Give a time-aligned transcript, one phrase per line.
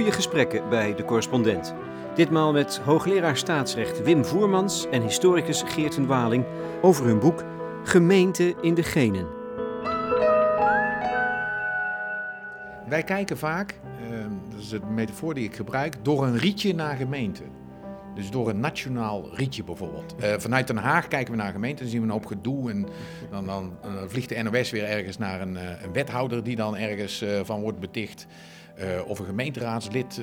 [0.00, 1.74] goede gesprekken bij de correspondent.
[2.14, 6.44] Ditmaal met hoogleraar staatsrecht Wim Voermans en historicus Geerten Waling
[6.82, 7.44] over hun boek
[7.84, 9.26] Gemeente in de Genen.
[12.88, 13.80] Wij kijken vaak,
[14.10, 17.42] ehm, dat is de metafoor die ik gebruik, door een rietje naar gemeente.
[18.14, 20.14] Dus door een nationaal rietje bijvoorbeeld.
[20.20, 22.70] Uh, vanuit Den Haag kijken we naar gemeenten, dan zien we een hoop gedoe.
[22.70, 22.86] En
[23.30, 26.76] dan, dan uh, vliegt de NOS weer ergens naar een, uh, een wethouder die dan
[26.76, 28.26] ergens van wordt beticht.
[29.06, 30.20] Of een gemeenteraadslid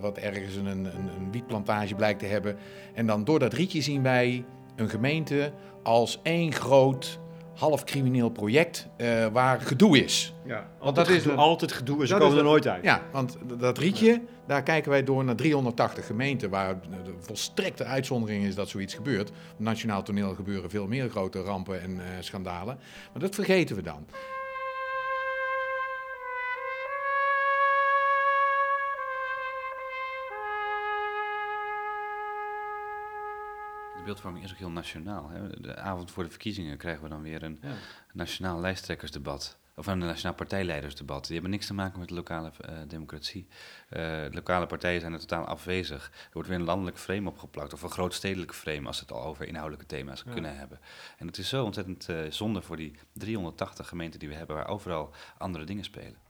[0.00, 2.56] wat ergens een, een, een wietplantage blijkt te hebben.
[2.94, 4.44] En dan door dat rietje zien wij
[4.76, 5.52] een gemeente
[5.82, 7.20] als één groot
[7.60, 10.34] half crimineel project uh, waar gedoe is.
[10.44, 12.84] Ja, want dat is altijd gedoe en ze komen er nooit uit.
[12.84, 18.44] Ja, want dat rietje, daar kijken wij door naar 380 gemeenten waar de volstrekte uitzondering
[18.44, 19.30] is dat zoiets gebeurt.
[19.30, 22.78] Op nationaal toneel gebeuren veel meer grote rampen en uh, schandalen.
[23.12, 24.06] Maar dat vergeten we dan.
[34.00, 35.28] De beeldvorming is ook heel nationaal.
[35.28, 35.60] Hè?
[35.60, 37.72] De avond voor de verkiezingen krijgen we dan weer een ja.
[38.12, 39.58] nationaal lijsttrekkersdebat.
[39.74, 41.24] Of een nationaal partijleidersdebat.
[41.24, 43.46] Die hebben niks te maken met de lokale uh, democratie.
[43.50, 46.10] Uh, de lokale partijen zijn er totaal afwezig.
[46.12, 47.72] Er wordt weer een landelijk frame opgeplakt.
[47.72, 50.32] Of een grootstedelijk frame als we het al over inhoudelijke thema's ja.
[50.32, 50.80] kunnen hebben.
[51.18, 54.68] En het is zo ontzettend uh, zonde voor die 380 gemeenten die we hebben, waar
[54.68, 56.29] overal andere dingen spelen.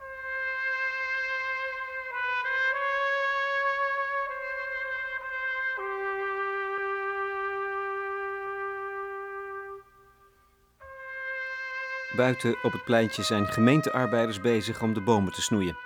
[12.21, 15.77] Buiten op het pleintje zijn gemeentearbeiders bezig om de bomen te snoeien.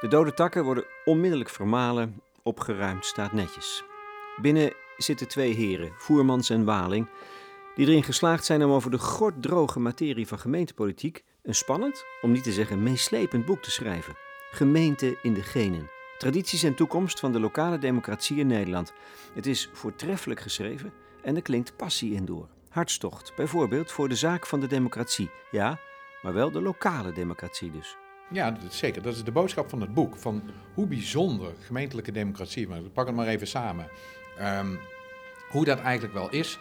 [0.00, 3.84] De dode takken worden onmiddellijk vermalen, opgeruimd staat netjes.
[4.40, 7.08] Binnen zitten twee heren, Voermans en Waling,
[7.74, 12.44] die erin geslaagd zijn om over de gorddroge materie van gemeentepolitiek een spannend, om niet
[12.44, 14.16] te zeggen meeslepend boek te schrijven.
[14.50, 15.90] Gemeente in de genen.
[16.18, 18.92] Tradities en toekomst van de lokale democratie in Nederland.
[19.32, 20.92] Het is voortreffelijk geschreven
[21.22, 25.30] en er klinkt passie in door hartstocht, bijvoorbeeld voor de zaak van de democratie.
[25.50, 25.78] Ja,
[26.22, 27.96] maar wel de lokale democratie dus.
[28.30, 29.02] Ja, dat is zeker.
[29.02, 30.16] Dat is de boodschap van het boek.
[30.16, 30.42] Van
[30.74, 33.88] hoe bijzonder gemeentelijke democratie, maar pak het maar even samen.
[34.40, 34.78] Um,
[35.48, 36.58] hoe dat eigenlijk wel is.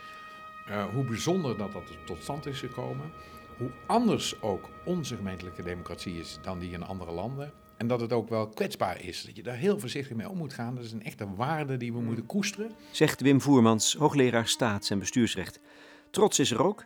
[0.70, 3.12] Uh, hoe bijzonder dat dat tot stand is gekomen.
[3.58, 7.54] Hoe anders ook onze gemeentelijke democratie is dan die in andere landen.
[7.78, 9.26] En dat het ook wel kwetsbaar is.
[9.26, 10.76] Dat je daar heel voorzichtig mee om moet gaan.
[10.76, 12.72] Dat is een echte waarde die we moeten koesteren.
[12.92, 15.60] Zegt Wim Voermans, hoogleraar staats- en bestuursrecht.
[16.12, 16.84] Trots is er ook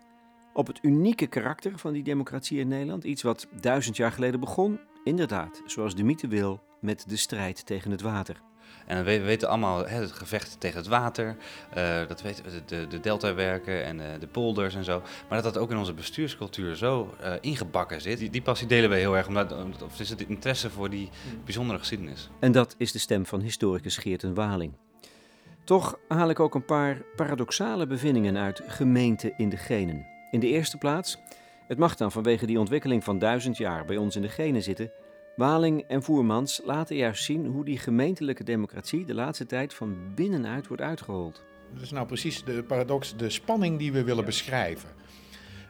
[0.53, 3.03] op het unieke karakter van die democratie in Nederland.
[3.03, 7.91] Iets wat duizend jaar geleden begon, inderdaad, zoals de mythe wil, met de strijd tegen
[7.91, 8.41] het water.
[8.85, 11.37] En we weten allemaal hè, het gevecht tegen het water,
[11.77, 15.01] uh, dat weten we, de, de deltawerken en uh, de polders en zo.
[15.29, 18.89] Maar dat dat ook in onze bestuurscultuur zo uh, ingebakken zit, die, die, passie delen
[18.89, 19.27] we heel erg.
[19.27, 21.09] Omdat, of is het interesse voor die
[21.43, 22.29] bijzondere geschiedenis.
[22.39, 24.73] En dat is de stem van historicus Geert Waling.
[25.71, 30.05] Toch haal ik ook een paar paradoxale bevindingen uit gemeenten in de genen.
[30.31, 31.17] In de eerste plaats,
[31.67, 34.91] het mag dan vanwege die ontwikkeling van duizend jaar bij ons in de genen zitten.
[35.35, 40.67] Waling en Voermans laten juist zien hoe die gemeentelijke democratie de laatste tijd van binnenuit
[40.67, 41.43] wordt uitgehold.
[41.73, 44.25] Dat is nou precies de paradox, de spanning die we willen ja.
[44.25, 44.89] beschrijven.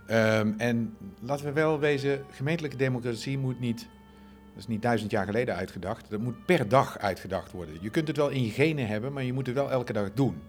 [0.10, 3.88] Um, en laten we wel wezen, gemeentelijke democratie moet niet
[4.54, 6.10] dat is niet duizend jaar geleden uitgedacht.
[6.10, 7.78] Dat moet per dag uitgedacht worden.
[7.82, 10.14] Je kunt het wel in je genen hebben, maar je moet het wel elke dag
[10.14, 10.42] doen.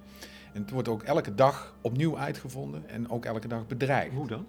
[0.52, 4.14] En het wordt ook elke dag opnieuw uitgevonden en ook elke dag bedreigd.
[4.14, 4.46] Hoe dan?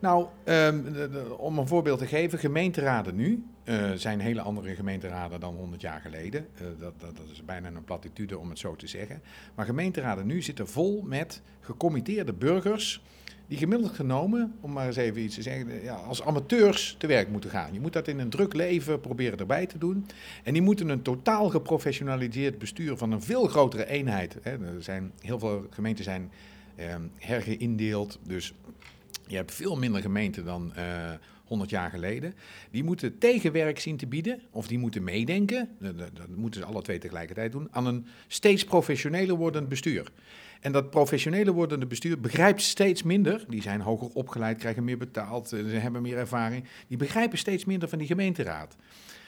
[0.00, 5.40] Nou, um, de, om een voorbeeld te geven, gemeenteraden nu uh, zijn hele andere gemeenteraden
[5.40, 6.46] dan 100 jaar geleden.
[6.54, 9.22] Uh, dat, dat, dat, is bijna een platitude om het zo te zeggen.
[9.54, 13.02] Maar gemeenteraden nu zitten vol met gecommitteerde burgers
[13.50, 17.28] die gemiddeld genomen, om maar eens even iets te zeggen, ja, als amateurs te werk
[17.28, 17.72] moeten gaan.
[17.72, 20.06] Je moet dat in een druk leven proberen erbij te doen.
[20.44, 24.36] En die moeten een totaal geprofessionaliseerd bestuur van een veel grotere eenheid.
[24.42, 24.50] Hè.
[24.50, 26.30] Er zijn, heel veel gemeenten zijn
[26.74, 28.54] eh, hergeïndeeld, dus
[29.26, 31.10] je hebt veel minder gemeenten dan uh,
[31.44, 32.34] 100 jaar geleden.
[32.70, 36.82] Die moeten tegenwerk zien te bieden, of die moeten meedenken, dat, dat moeten ze alle
[36.82, 40.12] twee tegelijkertijd doen, aan een steeds professioneler wordend bestuur.
[40.60, 43.44] En dat professionele wordende bestuur begrijpt steeds minder.
[43.48, 46.64] Die zijn hoger opgeleid, krijgen meer betaald, eh, ze hebben meer ervaring.
[46.88, 48.76] Die begrijpen steeds minder van die gemeenteraad.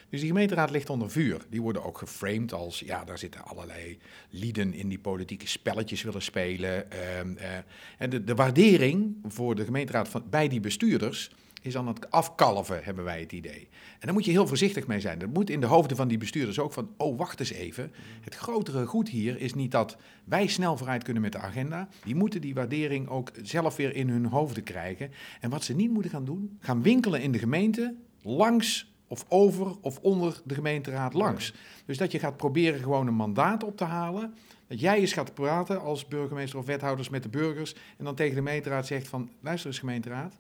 [0.08, 1.40] Dus die gemeenteraad ligt onder vuur.
[1.48, 3.98] Die worden ook geframed als, ja, daar zitten allerlei
[4.30, 6.86] lieden in die politieke spelletjes willen spelen.
[6.92, 7.56] Uh, uh,
[7.98, 11.30] en de, de, waardering voor de gemeenteraad van, bij die bestuurders
[11.62, 13.68] is aan het afkalven, hebben wij het idee.
[13.70, 15.18] En daar moet je heel voorzichtig mee zijn.
[15.18, 17.92] Dat moet in de hoofden van die bestuurders ook van, oh, wacht eens even.
[18.20, 21.88] Het grotere goed hier is niet dat wij snel vooruit kunnen met de agenda.
[22.04, 25.10] Die moeten die waardering ook zelf weer in hun hoofden krijgen.
[25.40, 29.76] En wat ze niet moeten gaan doen, gaan winkelen in de gemeente langs of over
[29.80, 31.54] of onder de gemeenteraad langs.
[31.86, 34.34] Dus dat je gaat proberen gewoon een mandaat op te halen.
[34.66, 37.74] Dat jij eens gaat praten als burgemeester of wethouders met de burgers.
[37.98, 40.34] En dan tegen de gemeenteraad zegt van, luister eens gemeenteraad.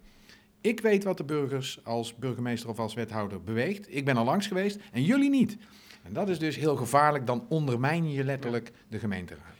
[0.62, 3.94] Ik weet wat de burgers als burgemeester of als wethouder beweegt.
[3.94, 5.56] Ik ben er langs geweest en jullie niet.
[6.02, 7.26] En dat is dus heel gevaarlijk.
[7.26, 9.54] Dan ondermijn je letterlijk de gemeenteraad.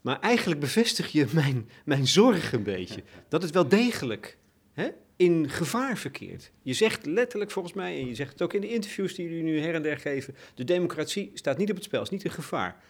[0.00, 3.02] Maar eigenlijk bevestig je mijn, mijn zorg een beetje.
[3.28, 4.36] Dat het wel degelijk
[4.72, 6.50] hè, in gevaar verkeert.
[6.62, 9.42] Je zegt letterlijk volgens mij, en je zegt het ook in de interviews die jullie
[9.42, 12.30] nu her en der geven, de democratie staat niet op het spel, is niet in
[12.30, 12.82] gevaar.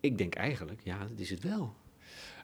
[0.00, 1.74] Ik denk eigenlijk, ja, dat is het wel.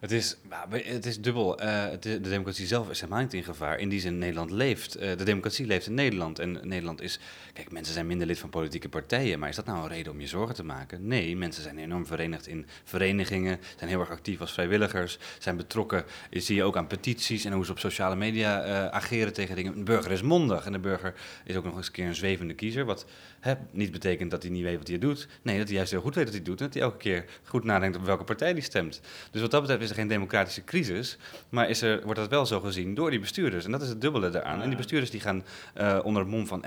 [0.00, 0.36] Het is,
[0.70, 1.62] het is dubbel.
[1.62, 3.78] Uh, de, democratie zelf is helemaal niet in gevaar.
[3.78, 4.96] In die zin, Nederland leeft.
[4.96, 6.38] Uh, de democratie leeft in Nederland.
[6.38, 7.18] En Nederland is.
[7.52, 9.38] Kijk, mensen zijn minder lid van politieke partijen.
[9.38, 11.06] Maar is dat nou een reden om je zorgen te maken?
[11.06, 13.58] Nee, mensen zijn enorm verenigd in verenigingen.
[13.76, 15.18] Zijn heel erg actief als vrijwilligers.
[15.38, 16.04] Zijn betrokken.
[16.30, 19.56] Je zie je ook aan petities en hoe ze op sociale media uh, ageren tegen
[19.56, 19.76] dingen.
[19.76, 20.66] Een burger is mondig.
[20.66, 21.14] En de burger
[21.44, 22.84] is ook nog eens een keer een zwevende kiezer.
[22.84, 23.06] Wat
[23.40, 25.28] hè, niet betekent dat hij niet weet wat hij doet.
[25.42, 26.58] Nee, dat hij juist heel goed weet wat hij doet.
[26.58, 29.00] En dat hij elke keer goed nadenkt op welke partij hij stemt.
[29.30, 32.46] Dus wat dat betreft is er geen democratische crisis, maar is er, wordt dat wel
[32.46, 33.64] zo gezien door die bestuurders.
[33.64, 34.62] En dat is het dubbele daaraan.
[34.62, 35.44] En die bestuurders die gaan
[35.80, 36.64] uh, onder het mom van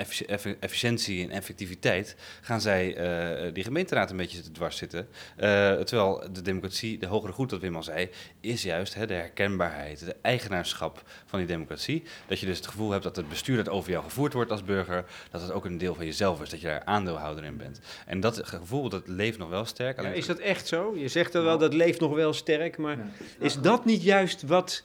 [0.59, 2.97] efficiëntie en effectiviteit, gaan zij
[3.45, 5.07] uh, die gemeenteraad een beetje dwars zitten.
[5.35, 5.41] Uh,
[5.71, 8.09] terwijl de democratie, de hogere goed, dat Wim al zei,
[8.39, 12.03] is juist hè, de herkenbaarheid, de eigenaarschap van die democratie.
[12.27, 14.63] Dat je dus het gevoel hebt dat het bestuur dat over jou gevoerd wordt als
[14.63, 17.79] burger, dat het ook een deel van jezelf is, dat je daar aandeelhouder in bent.
[18.05, 20.01] En dat gevoel, dat leeft nog wel sterk.
[20.01, 20.95] Ja, is dat echt zo?
[20.95, 22.97] Je zegt er wel, dat leeft nog wel sterk, maar
[23.39, 24.83] is dat niet juist wat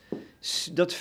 [0.72, 0.96] dat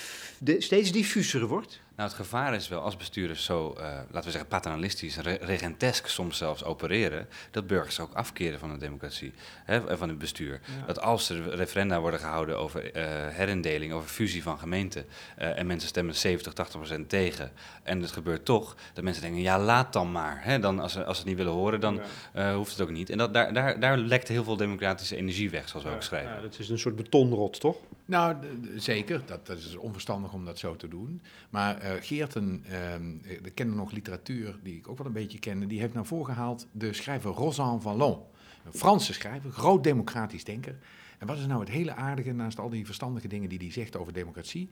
[0.58, 1.80] steeds diffuser wordt?
[1.98, 6.36] Nou, het gevaar is wel als bestuurders zo, uh, laten we zeggen, paternalistisch, regentesk soms
[6.36, 9.32] zelfs opereren, dat burgers ook afkeren van de democratie,
[9.64, 10.60] hè, van het bestuur.
[10.86, 15.06] Dat als er referenda worden gehouden over uh, herindeling, over fusie van gemeenten,
[15.38, 17.52] uh, en mensen stemmen 70, 80 procent tegen,
[17.82, 20.38] en het gebeurt toch, dat mensen denken, ja, laat dan maar.
[20.44, 22.00] Hè, dan, als, ze, als ze het niet willen horen, dan
[22.54, 23.10] hoeft het ook niet.
[23.10, 26.34] En dat, daar, daar, daar lekt heel veel democratische energie weg, zoals we ook schrijven.
[26.34, 27.76] Ja, dat is een soort betonrot, toch?
[28.04, 28.36] Nou,
[28.76, 29.22] zeker.
[29.26, 31.22] Dat, dat is onverstandig om dat zo te doen.
[31.50, 32.94] Maar uh, Geerten, uh,
[33.44, 36.34] ik ken nog literatuur die ik ook wel een beetje kende, die heeft naar voren
[36.34, 38.18] gehaald de schrijver Rosan Vallon.
[38.64, 40.78] Een Franse schrijver, groot democratisch denker.
[41.18, 43.96] En wat is nou het hele aardige, naast al die verstandige dingen die hij zegt
[43.96, 44.68] over democratie?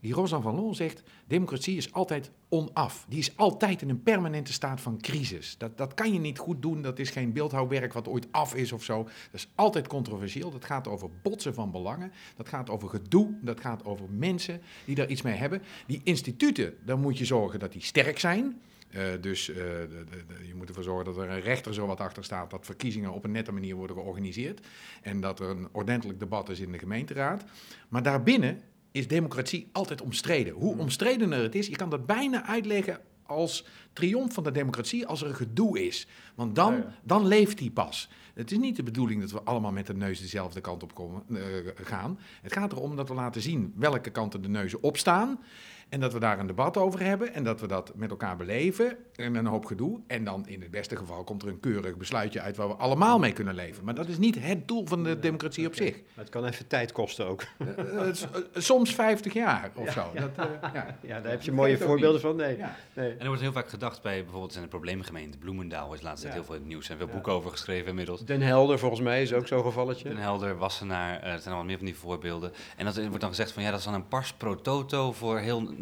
[0.00, 3.04] Die Rosan Vallon zegt, democratie is altijd onaf.
[3.08, 5.54] Die is altijd in een permanente staat van crisis.
[5.58, 8.72] Dat, dat kan je niet goed doen, dat is geen beeldhouwwerk wat ooit af is
[8.72, 9.02] of zo.
[9.02, 12.12] Dat is altijd controversieel, dat gaat over botsen van belangen.
[12.36, 15.62] Dat gaat over gedoe, dat gaat over mensen die daar iets mee hebben.
[15.86, 18.60] Die instituten, daar moet je zorgen dat die sterk zijn.
[18.90, 22.00] Uh, dus uh, de, de, je moet ervoor zorgen dat er een rechter zo wat
[22.00, 24.66] achter staat, dat verkiezingen op een nette manier worden georganiseerd
[25.02, 27.44] en dat er een ordentelijk debat is in de gemeenteraad.
[27.88, 28.60] Maar daarbinnen
[28.92, 30.54] is democratie altijd omstreden.
[30.54, 30.80] Hoe hmm.
[30.80, 35.34] omstredener het is, je kan dat bijna uitleggen als triomf van de democratie als er
[35.34, 36.06] gedoe is.
[36.34, 38.08] Want dan, dan leeft die pas.
[38.34, 41.22] Het is niet de bedoeling dat we allemaal met de neus dezelfde kant op komen,
[41.28, 41.40] uh,
[41.74, 42.18] gaan.
[42.42, 45.40] Het gaat erom dat we laten zien welke kanten de neuzen opstaan.
[45.88, 48.96] En dat we daar een debat over hebben en dat we dat met elkaar beleven
[49.14, 50.00] en een hoop gedoe.
[50.06, 53.18] En dan in het beste geval komt er een keurig besluitje uit waar we allemaal
[53.18, 53.84] mee kunnen leven.
[53.84, 55.94] Maar dat is niet het doel van de democratie op zich.
[55.94, 57.42] Maar het kan even tijd kosten ook.
[57.78, 58.08] Uh,
[58.54, 60.10] soms 50 jaar of zo.
[60.14, 60.98] Ja, dat, uh, ja.
[61.14, 62.36] ja, daar heb je mooie voorbeelden van.
[62.36, 62.56] Nee.
[62.92, 63.10] nee.
[63.10, 65.38] En er wordt heel vaak gedacht bij bijvoorbeeld zijn de probleemgemeente.
[65.38, 66.80] Bloemendaal is laatst heel veel in het nieuws.
[66.80, 68.24] Er zijn veel boeken over geschreven inmiddels.
[68.24, 70.08] Den Helder volgens mij is ook zo'n gevalletje.
[70.08, 72.52] Den Helder, Wassenaar, er zijn al meer van die voorbeelden.
[72.76, 75.38] En dat wordt dan gezegd van ja, dat is dan een pars pro toto voor
[75.38, 75.76] heel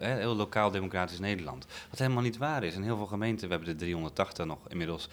[0.00, 1.66] heel lokaal democratisch Nederland.
[1.90, 2.74] Wat helemaal niet waar is.
[2.74, 5.08] In heel veel gemeenten, we hebben de 380 nog inmiddels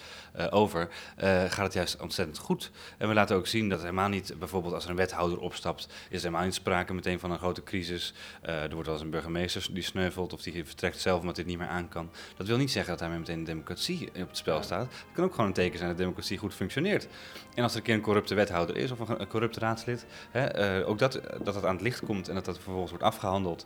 [0.50, 2.72] over, gaat het juist ontzettend goed.
[2.98, 6.18] En we laten ook zien dat helemaal niet, bijvoorbeeld als er een wethouder opstapt, is
[6.18, 8.14] er helemaal niet sprake meteen van een grote crisis.
[8.42, 11.58] Er wordt wel eens een burgemeester die sneuvelt of die vertrekt zelf omdat dit niet
[11.58, 12.10] meer aan kan.
[12.38, 14.88] Dat wil niet zeggen dat daarmee meteen de democratie op het spel staat.
[14.90, 17.08] Het kan ook gewoon een teken zijn dat de democratie goed functioneert.
[17.54, 21.00] En als er een keer een corrupte wethouder is of een, corrupte raadslid, hè, ook
[21.00, 23.66] dat, dat het aan het licht komt en dat dat vervolgens wordt afgehandeld,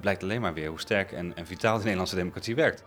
[0.00, 2.84] blijkt alleen maar weer hoe sterk en, en vitaal de Nederlandse democratie werkt.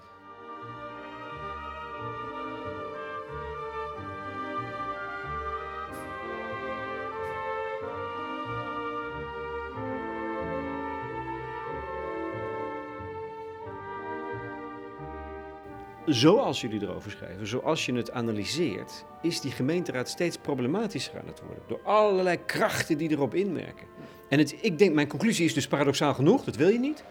[16.13, 21.41] Zoals jullie erover schrijven, zoals je het analyseert, is die gemeenteraad steeds problematischer aan het
[21.45, 21.63] worden.
[21.67, 23.87] Door allerlei krachten die erop inwerken.
[24.29, 27.03] En het, ik denk, mijn conclusie is dus paradoxaal genoeg, dat wil je niet.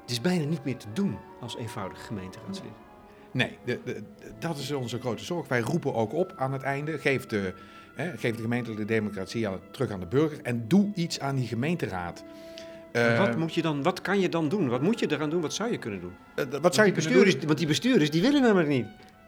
[0.00, 2.72] Het is bijna niet meer te doen als eenvoudig gemeenteraadslid.
[3.30, 4.02] Nee, de, de,
[4.38, 5.48] dat is onze grote zorg.
[5.48, 7.54] Wij roepen ook op aan het einde, geef de,
[7.94, 11.46] hè, geef de gemeentelijke democratie aan, terug aan de burger en doe iets aan die
[11.46, 12.24] gemeenteraad.
[12.92, 14.68] Wat, moet je dan, wat kan je dan doen?
[14.68, 15.40] Wat moet je eraan doen?
[15.40, 16.12] Wat zou je kunnen doen?
[16.60, 17.46] wat zou je bestuurders, doen?
[17.46, 18.86] Want die bestuurders die willen namelijk niet.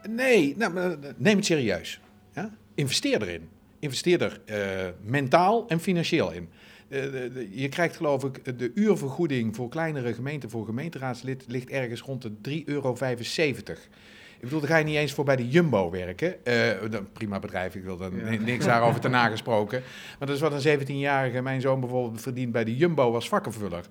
[0.09, 1.99] Nee, nou, neem het serieus.
[2.35, 2.49] Ja?
[2.75, 3.49] Investeer erin.
[3.79, 6.49] Investeer er mentaal en financieel in.
[7.51, 12.61] je krijgt geloof ik de uurvergoeding voor kleinere gemeenten, voor gemeenteraadslid, ligt ergens rond de
[12.63, 12.95] 3,75 euro.
[14.41, 16.35] Ik bedoel, dan ga je niet eens voor bij de Jumbo werken.
[16.43, 19.83] Uh, prima bedrijf, ik wil er niks daarover te nagesproken.
[20.19, 23.85] Maar dat is wat een 17-jarige, mijn zoon bijvoorbeeld, verdient bij de Jumbo als vakkenvuller.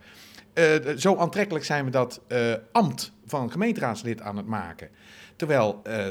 [0.54, 4.88] Uh, zo aantrekkelijk zijn we dat uh, ambt van gemeenteraadslid aan het maken.
[5.40, 6.06] Terwijl uh,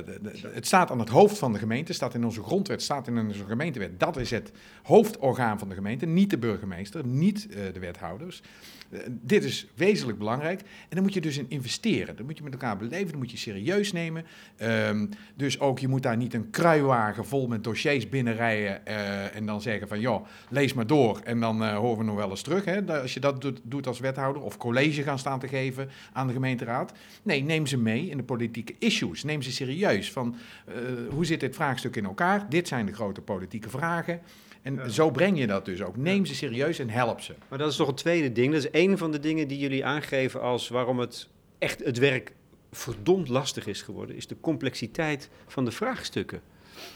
[0.53, 3.45] het staat aan het hoofd van de gemeente, staat in onze grondwet, staat in onze
[3.45, 3.99] gemeentewet.
[3.99, 4.51] Dat is het
[4.83, 8.41] hoofdorgaan van de gemeente, niet de burgemeester, niet uh, de wethouders.
[8.89, 10.59] Uh, dit is wezenlijk belangrijk.
[10.61, 12.15] En dan moet je dus in investeren.
[12.15, 14.25] Dan moet je met elkaar beleven, dan moet je serieus nemen.
[14.61, 18.85] Um, dus ook, je moet daar niet een kruiwagen vol met dossiers binnenrijden
[19.33, 22.41] en dan zeggen van, joh, lees maar door en dan horen we nog wel eens
[22.41, 22.65] terug.
[22.65, 26.27] Hè, als je dat doet, doet als wethouder of college gaan staan te geven aan
[26.27, 26.93] de gemeenteraad.
[27.23, 29.18] Nee, neem ze mee in de politieke issues.
[29.23, 30.11] Neem ze serieus.
[30.11, 30.35] Van,
[30.69, 30.75] uh,
[31.09, 32.49] hoe zit dit vraagstuk in elkaar?
[32.49, 34.21] Dit zijn de grote politieke vragen.
[34.61, 35.97] En zo breng je dat dus ook.
[35.97, 37.33] Neem ze serieus en help ze.
[37.47, 38.53] Maar dat is toch een tweede ding.
[38.53, 42.33] Dat is een van de dingen die jullie aangeven als waarom het echt het werk
[42.71, 46.41] verdomd lastig is geworden, is de complexiteit van de vraagstukken.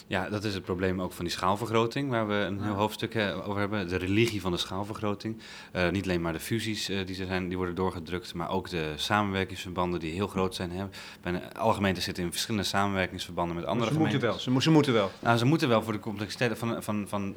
[0.07, 3.47] Ja, dat is het probleem ook van die schaalvergroting, waar we een heel hoofdstuk eh,
[3.47, 3.87] over hebben.
[3.87, 5.37] De religie van de schaalvergroting.
[5.75, 8.93] Uh, niet alleen maar de fusies uh, die, zijn, die worden doorgedrukt, maar ook de
[8.95, 10.71] samenwerkingsverbanden die heel groot zijn.
[10.71, 10.85] Hè.
[11.21, 14.19] Bijna alle gemeenten zitten in verschillende samenwerkingsverbanden met andere ze gemeenten.
[14.19, 15.11] Moeten wel, ze, ze, moeten wel.
[15.19, 17.35] Nou, ze moeten wel voor de complexiteit van, van, van, van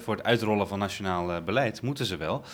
[0.00, 2.44] voor het uitrollen van nationaal beleid, moeten ze wel.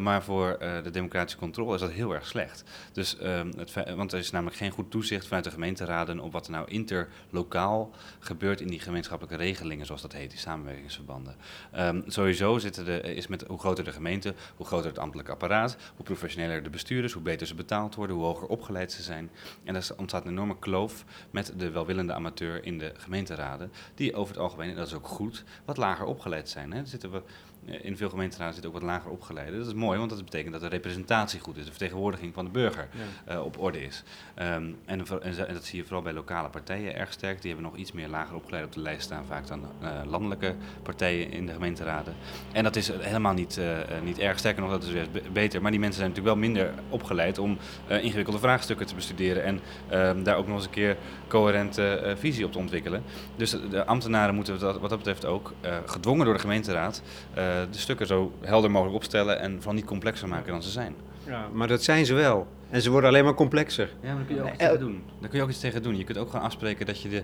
[0.00, 2.64] maar voor de democratische controle is dat heel erg slecht.
[2.92, 6.46] Dus, ehm, het, want er is namelijk geen goed toezicht vanuit de gemeenteraden op wat
[6.46, 11.36] er nou interlokaal gebeurt in die gemeenschappelijke regelingen, zoals dat heet, die samenwerkingsverbanden.
[11.78, 12.56] Um, sowieso
[13.02, 17.12] is met hoe groter de gemeente, hoe groter het ambtelijk apparaat, hoe professioneler de bestuurders,
[17.12, 19.30] hoe beter ze betaald worden, hoe hoger opgeleid ze zijn.
[19.64, 24.34] En er ontstaat een enorme kloof met de welwillende amateur in de gemeenteraden, die over
[24.34, 26.72] het algemeen, en dat is ook goed, wat lager opgeleid zijn.
[26.72, 26.86] Hè.
[26.86, 27.22] zitten we
[27.66, 29.58] in veel gemeenteraden zitten ook wat lager opgeleiden.
[29.58, 32.50] Dat is mooi, want dat betekent dat de representatie goed is, de vertegenwoordiging van de
[32.50, 32.88] burger
[33.28, 34.02] uh, op orde is.
[34.38, 37.42] Um, en, en, dat zie je vooral bij lokale partijen erg sterk.
[37.42, 40.54] Die hebben nog iets meer lager opgeleid op de lijst staan, vaak dan uh, landelijke
[40.82, 42.14] partijen in de gemeenteraden.
[42.52, 45.62] En dat is helemaal niet, uh, niet erg, sterker nog, dat is weer beter.
[45.62, 49.60] Maar die mensen zijn natuurlijk wel minder opgeleid om ingewikkelde vraagstukken te bestuderen en
[49.92, 50.96] um, daar ook nog eens een keer
[51.34, 53.02] coherente visie op te ontwikkelen.
[53.36, 55.52] Dus de ambtenaren moeten wat dat betreft ook
[55.84, 57.02] gedwongen door de gemeenteraad
[57.34, 60.94] eh, de stukken zo helder mogelijk opstellen en vooral niet complexer maken dan ze zijn.
[61.26, 62.46] Ja, maar dat zijn ze wel.
[62.70, 63.90] En ze worden alleen maar complexer.
[64.00, 65.02] Ja, maar dan kun je ook iets tegen doen.
[65.20, 65.96] Daar kun je ook iets tegen doen.
[65.96, 67.22] Je kunt ook gewoon afspreken dat je, de,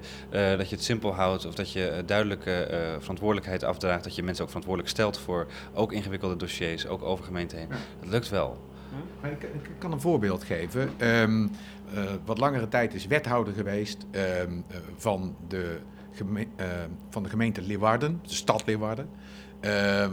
[0.52, 4.04] uh, dat je het simpel houdt of dat je duidelijke uh, verantwoordelijkheid afdraagt.
[4.04, 7.68] Dat je mensen ook verantwoordelijk stelt voor ook ingewikkelde dossiers, ook over gemeente heen.
[7.70, 7.76] Ja.
[8.00, 8.69] Dat lukt wel.
[9.20, 9.46] Maar ik,
[9.78, 11.06] kan een voorbeeld geven.
[11.06, 11.50] Um,
[12.24, 14.06] wat langere tijd is wethouder geweest
[14.42, 14.64] um,
[14.96, 15.78] van, de
[16.12, 16.46] geme
[17.08, 19.08] van de gemeente Leeuwarden, de stad Leeuwarden.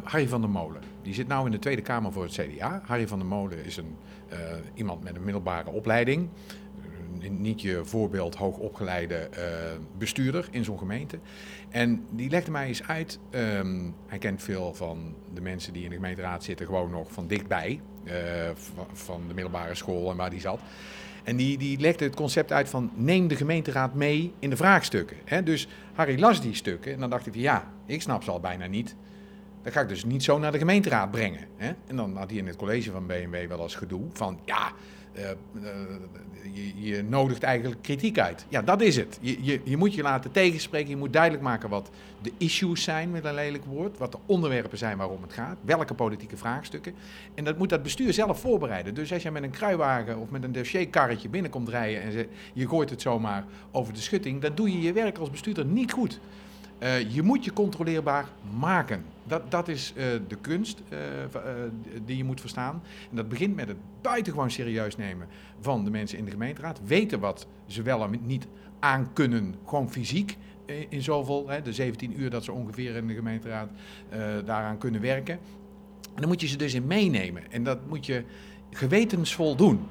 [0.04, 0.82] Harry van der Molen.
[1.02, 2.82] Die zit nu in de Tweede Kamer voor het CDA.
[2.86, 3.96] Harry van der Molen is een,
[4.32, 4.38] uh,
[4.74, 6.30] iemand met een middelbare opleiding.
[7.30, 9.30] Niet je voorbeeld hoogopgeleide
[9.98, 11.20] bestuurder in zo'n gemeente.
[11.70, 13.20] En die legde mij eens uit.
[14.08, 17.82] Hij kent veel van de mensen die in de gemeenteraad zitten, gewoon nog van dichtbij.
[18.94, 20.60] Van de middelbare school en waar die zat.
[21.24, 25.18] En die, die legde het concept uit van neem de gemeenteraad mee in de vraagstukken.
[25.26, 25.44] Hè?
[25.44, 28.40] Dus Harry las die stukken en dan dacht ik van ja, ik snap ze al
[28.40, 28.96] bijna niet.
[29.64, 31.48] Dat ga ik dus niet zo naar de gemeenteraad brengen.
[31.58, 31.72] Hè?
[31.88, 34.72] En dan had hij in het college van BMW wel eens gedoe van ja,
[36.54, 38.46] je, je, nodigt eigenlijk kritiek uit.
[38.50, 39.18] Ja, dat is het.
[39.22, 40.90] Je, je, je, moet je laten tegenspreken.
[40.90, 41.90] Je moet duidelijk maken wat
[42.22, 43.98] de issues zijn, met een lelijk woord.
[43.98, 45.58] Wat de onderwerpen zijn waarom het gaat.
[45.62, 46.94] Welke politieke vraagstukken.
[47.34, 48.94] En dat moet dat bestuur zelf voorbereiden.
[48.94, 52.90] Dus als je met een kruiwagen of met een dossierkarretje binnenkomt rijden en je gooit
[52.90, 56.20] het zomaar over de schutting, dan doe je je werk als bestuurder niet goed.
[56.80, 59.06] Uh, je moet je controleerbaar maken.
[59.24, 61.00] Dat, dat is uh, de kunst uh,
[62.06, 62.84] die je moet verstaan.
[63.10, 65.28] En dat begint met het buitengewoon serieus nemen
[65.60, 66.80] van de mensen in de gemeenteraad.
[66.86, 68.48] Weten wat ze wel en niet
[68.80, 70.38] aan kunnen, gewoon fysiek.
[70.90, 73.70] In zoveel, hè, de 17 uur dat ze ongeveer in de gemeenteraad
[74.46, 75.34] daaraan kunnen werken.
[76.04, 77.52] En dan moet je ze dus in meenemen.
[77.52, 78.24] En dat moet je
[78.72, 79.88] gewetensvol doen.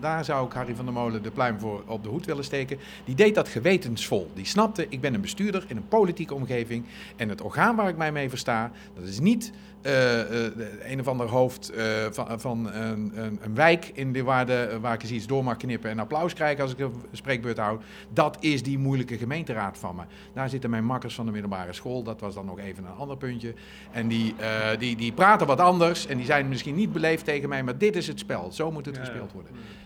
[0.00, 2.78] Daar zou ik Harry van der Molen de pluim voor op de hoed willen steken.
[3.04, 4.30] Die deed dat gewetensvol.
[4.34, 6.84] Die snapte, ik ben een bestuurder in een politieke omgeving.
[7.16, 9.52] En het orgaan waar ik mij mee versta, dat is niet
[9.82, 14.78] uh, een of ander hoofd uh, van, van een, een, wijk in de waar, de,
[14.80, 17.82] waar ik eens iets door mag knippen en applaus krijg als ik een spreekbeurt houd.
[18.12, 20.02] Dat is die moeilijke gemeenteraad van me.
[20.32, 22.02] Daar zitten mijn makkers van de middelbare school.
[22.02, 23.54] Dat was dan nog even een ander puntje.
[23.90, 24.34] En die,
[24.78, 27.96] die, die praten wat anders en die zijn misschien niet beleefd tegen mij, maar dit
[27.96, 28.52] is het spel.
[28.52, 29.37] Zo moet het gespeeld worden.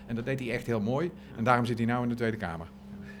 [0.05, 1.11] En dat deed hij echt heel mooi.
[1.37, 2.67] En daarom zit hij nou in de Tweede Kamer.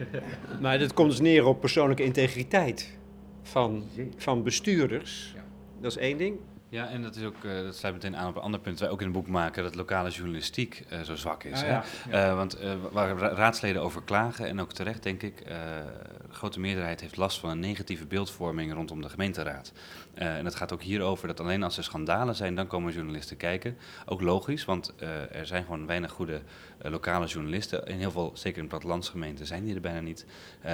[0.61, 2.97] maar dat komt dus neer op persoonlijke integriteit
[3.41, 3.83] van,
[4.17, 5.35] van bestuurders.
[5.81, 6.37] Dat is één ding.
[6.73, 8.79] Ja, en dat, is ook, uh, dat sluit meteen aan op een ander punt.
[8.79, 11.61] Wij ook in het boek maken dat lokale journalistiek uh, zo zwak is.
[11.61, 11.69] Ah, hè?
[11.69, 12.57] Ja, uh, want
[12.91, 15.83] waar raadsleden over klagen, en ook terecht denk ik, de
[16.29, 19.71] grote meerderheid heeft last van een negatieve beeldvorming rondom de gemeenteraad.
[20.13, 23.77] En het gaat ook hierover dat alleen als er schandalen zijn, dan komen journalisten kijken.
[24.05, 24.93] Ook logisch, want
[25.31, 26.41] er zijn gewoon weinig goede
[26.81, 27.85] lokale journalisten.
[27.85, 30.25] In heel veel, zeker in plattelandsgemeenten, zijn die er bijna niet.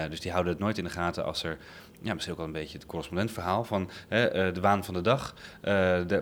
[0.09, 1.57] dus die houden het nooit in de gaten als er
[2.01, 5.35] ja, misschien ook wel een beetje het correspondent verhaal van de waan van de dag.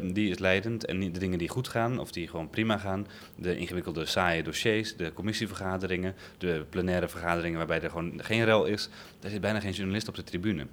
[0.02, 0.86] Die is leidend.
[0.86, 4.96] En de dingen die goed gaan, of die gewoon prima gaan, de ingewikkelde saaie dossiers,
[4.96, 9.72] de commissievergaderingen, de plenaire vergaderingen waarbij er gewoon geen rel is, daar zit bijna geen
[9.72, 10.68] journalist op de tribune.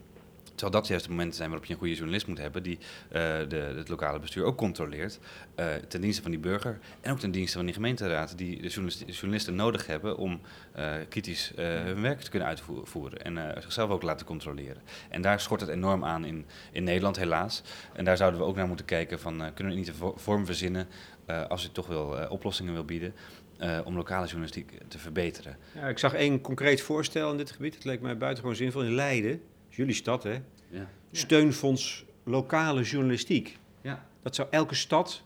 [0.55, 3.21] Terwijl dat juist de momenten zijn waarop je een goede journalist moet hebben, die uh,
[3.49, 5.19] de, het lokale bestuur ook controleert.
[5.57, 8.69] Uh, ten dienste van die burger en ook ten dienste van die gemeenteraad, die de
[9.07, 10.41] journalisten nodig hebben om
[10.79, 14.83] uh, kritisch hun werk te kunnen uitvoeren en zichzelf ook laten controleren.
[15.09, 17.63] En daar schort het enorm aan in, in Nederland, helaas.
[17.93, 20.89] En daar zouden we ook naar moeten kijken: van, kunnen we niet een vorm verzinnen
[21.49, 23.15] als je toch wel oplossingen wil bieden.
[23.85, 25.57] Om lokale journalistiek te verbeteren.
[25.75, 27.75] Ja, ik zag één concreet voorstel in dit gebied.
[27.75, 28.83] Het leek mij buitengewoon zinvol.
[28.83, 29.41] In Leiden
[29.77, 30.39] jullie stad, hè?
[30.69, 30.91] Ja.
[31.13, 33.59] Steunfonds lokale journalistiek.
[33.81, 34.07] Ja.
[34.23, 35.23] Dat zou elke stad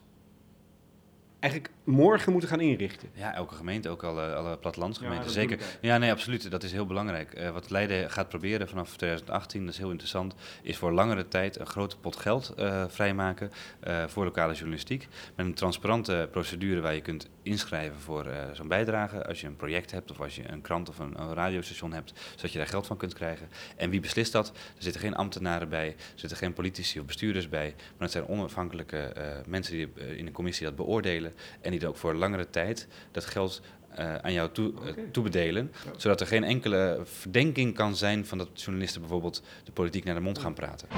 [1.39, 3.09] eigenlijk morgen moeten gaan inrichten.
[3.15, 5.31] Ja, elke gemeente, ook alle, alle plattelandsgemeenten.
[5.31, 5.59] Zeker.
[5.81, 6.51] Ja, nee, absoluut.
[6.51, 7.39] Dat is heel belangrijk.
[7.39, 11.59] Uh, wat Leiden gaat proberen vanaf 2018, dat is heel interessant, is voor langere tijd
[11.59, 13.51] een grote pot geld uh, vrijmaken
[13.87, 15.09] uh, voor lokale journalistiek.
[15.35, 19.27] Met een transparante procedure waar je kunt inschrijven voor zo'n bijdrage.
[19.27, 22.13] Als je een project hebt of als je een krant of een, een, radiostation hebt,
[22.35, 23.49] zodat je daar geld van kunt krijgen.
[23.77, 24.49] En wie beslist dat?
[24.49, 28.29] Er zitten geen ambtenaren bij, er zitten geen politici of bestuurders bij, maar het zijn
[28.29, 29.13] onafhankelijke
[29.47, 33.63] mensen die in een commissie dat beoordelen en die ook voor langere tijd dat geld
[33.99, 35.73] uh, aan jou toe, uh, toebedelen.
[35.97, 40.21] Zodat er geen enkele verdenking kan zijn van dat journalisten bijvoorbeeld de politiek naar de
[40.21, 40.89] mond gaan praten.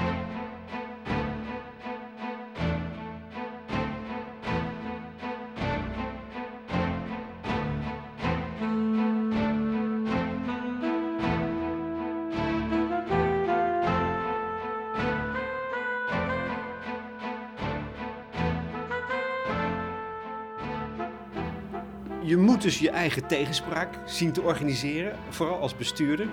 [22.79, 26.27] Je eigen tegenspraak zien te organiseren, vooral als bestuurder.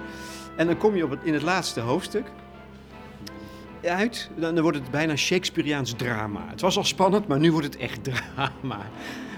[0.57, 2.27] En dan kom je op het, in het laatste hoofdstuk
[3.83, 6.47] uit, dan wordt het bijna Shakespeareaans drama.
[6.49, 8.91] Het was al spannend, maar nu wordt het echt drama.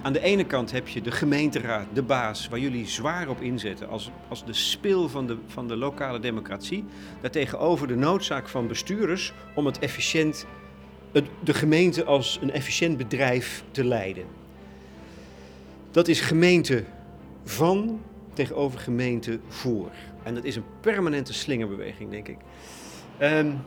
[0.02, 3.88] Aan de ene kant heb je de gemeenteraad, de baas, waar jullie zwaar op inzetten
[3.88, 6.84] als, als de spil van de, van de lokale democratie.
[7.20, 10.46] Daartegenover de noodzaak van bestuurders om het efficiënt,
[11.12, 14.39] het, de gemeente als een efficiënt bedrijf te leiden.
[15.90, 16.84] Dat is gemeente
[17.44, 18.00] van
[18.32, 19.90] tegenover gemeente voor.
[20.22, 22.36] En dat is een permanente slingerbeweging, denk ik.
[23.20, 23.58] Um,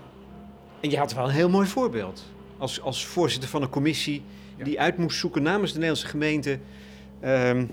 [0.80, 2.24] en je had wel een heel mooi voorbeeld.
[2.58, 4.24] Als, als voorzitter van een commissie
[4.64, 6.60] die uit moest zoeken namens de Nederlandse gemeente
[7.24, 7.72] um,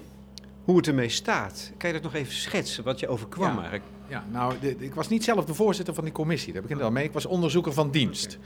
[0.65, 1.73] hoe het ermee staat.
[1.77, 3.61] Kan je dat nog even schetsen, wat je overkwam ja.
[3.61, 3.85] eigenlijk?
[4.09, 6.83] Ja, nou, de, ik was niet zelf de voorzitter van die commissie, daar begin ik
[6.83, 7.05] wel mee.
[7.05, 8.39] Ik was onderzoeker van dienst.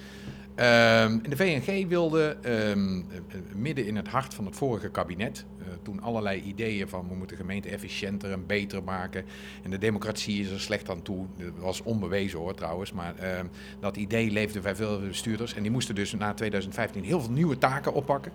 [0.57, 3.07] Um, de VNG wilde um,
[3.55, 5.45] midden in het hart van het vorige kabinet,
[5.85, 9.25] toen allerlei ideeën van we moeten gemeente efficiënter en beter maken
[9.62, 13.40] en de democratie is er slecht aan toe, dat was onbewezen hoor trouwens, maar uh,
[13.81, 17.59] dat idee leefde bij veel bestuurders en die moesten dus na 2015 heel veel nieuwe
[17.59, 18.33] taken oppakken.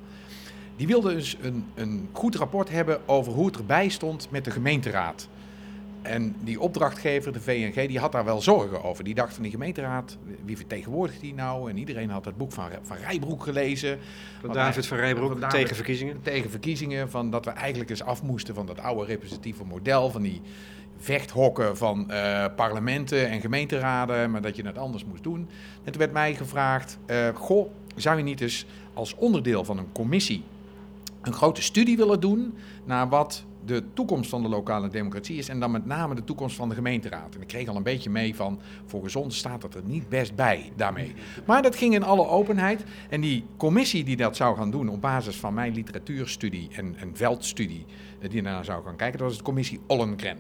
[0.76, 4.52] Die wilden dus een, een goed rapport hebben over hoe het erbij stond met de
[4.52, 5.30] gemeenteraad.
[6.02, 9.04] En die opdrachtgever, de VNG, die had daar wel zorgen over.
[9.04, 11.70] Die dacht van die gemeenteraad, wie vertegenwoordigt die nou?
[11.70, 14.00] En iedereen had het boek van, van Rijbroek gelezen.
[14.42, 16.22] Van David van Rijbroek, van tegen verkiezingen?
[16.22, 20.22] Tegen verkiezingen, van dat we eigenlijk eens af moesten van dat oude representatieve model, van
[20.22, 20.42] die
[20.98, 25.48] vechthokken van uh, parlementen en gemeenteraden, maar dat je het anders moest doen.
[25.84, 29.92] En toen werd mij gevraagd, uh, goh, zou je niet eens als onderdeel van een
[29.92, 30.44] commissie
[31.22, 32.54] een grote studie willen doen
[32.86, 35.50] naar wat de toekomst van de lokale democratie is.
[35.50, 37.36] En dan met name de toekomst van de gemeenteraad.
[37.36, 40.36] En ik kreeg al een beetje mee van, volgens ons staat het er niet best
[40.36, 41.14] bij daarmee.
[41.46, 42.84] Maar dat ging in alle openheid.
[43.10, 47.16] En die commissie die dat zou gaan doen op basis van mijn literatuurstudie en, en
[47.16, 47.86] veldstudie,
[48.20, 50.38] eh, die daarna zou gaan kijken, dat was de commissie Ollengren.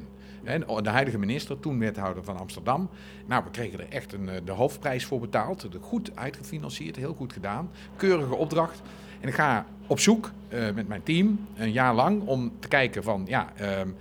[0.83, 2.89] De huidige minister, toen wethouder van Amsterdam.
[3.25, 5.67] Nou, we kregen er echt een, eh, de hoofdprijs voor betaald.
[5.81, 7.69] Goed uitgefinancierd, heel goed gedaan.
[7.95, 8.81] Keurige opdracht.
[9.19, 13.03] En ik ga op zoek uh, met mijn team een jaar lang om te kijken
[13.03, 13.95] van, ja, um,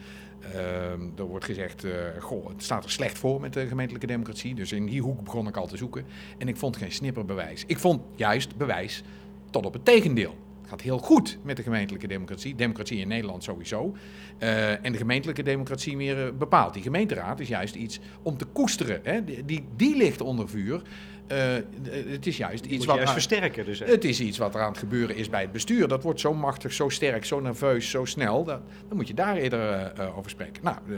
[1.17, 4.55] er wordt gezegd, uh, goh, het staat er slecht voor met de gemeentelijke democratie.
[4.55, 6.05] Dus in die hoek begon ik al te zoeken.
[6.39, 7.65] En ik vond geen snipperbewijs.
[7.67, 9.03] Ik vond juist bewijs
[9.51, 10.37] tot op het tegendeel.
[10.61, 12.55] Het gaat heel goed met de gemeentelijke democratie.
[12.55, 13.97] Democratie in Nederland sowieso.
[14.39, 16.75] Uh, en de gemeentelijke democratie meer bepaald.
[16.75, 19.01] Die gemeenteraad is juist iets om te koesteren.
[19.03, 19.25] Hè?
[19.25, 20.83] Die, die ligt onder vuur.
[21.33, 21.55] Uh,
[22.11, 22.97] het is juist iets wat.
[22.97, 23.79] Juist versterken dus.
[23.79, 25.89] Het is iets wat er aan het gebeuren is bij het bestuur.
[25.89, 28.45] Dat wordt zo machtig, zo sterk, zo nerveus, zo snel.
[28.45, 30.63] Dat, dan moet je daar eerder uh, over spreken.
[30.63, 30.97] Nou, uh,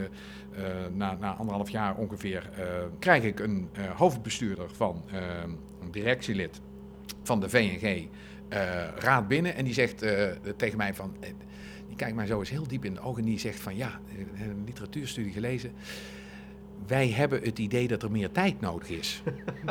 [0.93, 2.49] na, na, anderhalf jaar ongeveer
[2.99, 5.03] krijg ik een hoofdbestuurder van
[5.81, 6.59] een directielid
[7.23, 8.07] van de VNG
[8.97, 9.55] raad binnen.
[9.55, 10.05] En die zegt
[10.57, 11.15] tegen mij van.
[11.87, 13.99] die kijkt mij zo eens heel diep in de ogen en die zegt van ja,
[14.35, 15.71] een literatuurstudie gelezen
[16.87, 19.23] wij hebben het idee dat er meer tijd nodig is.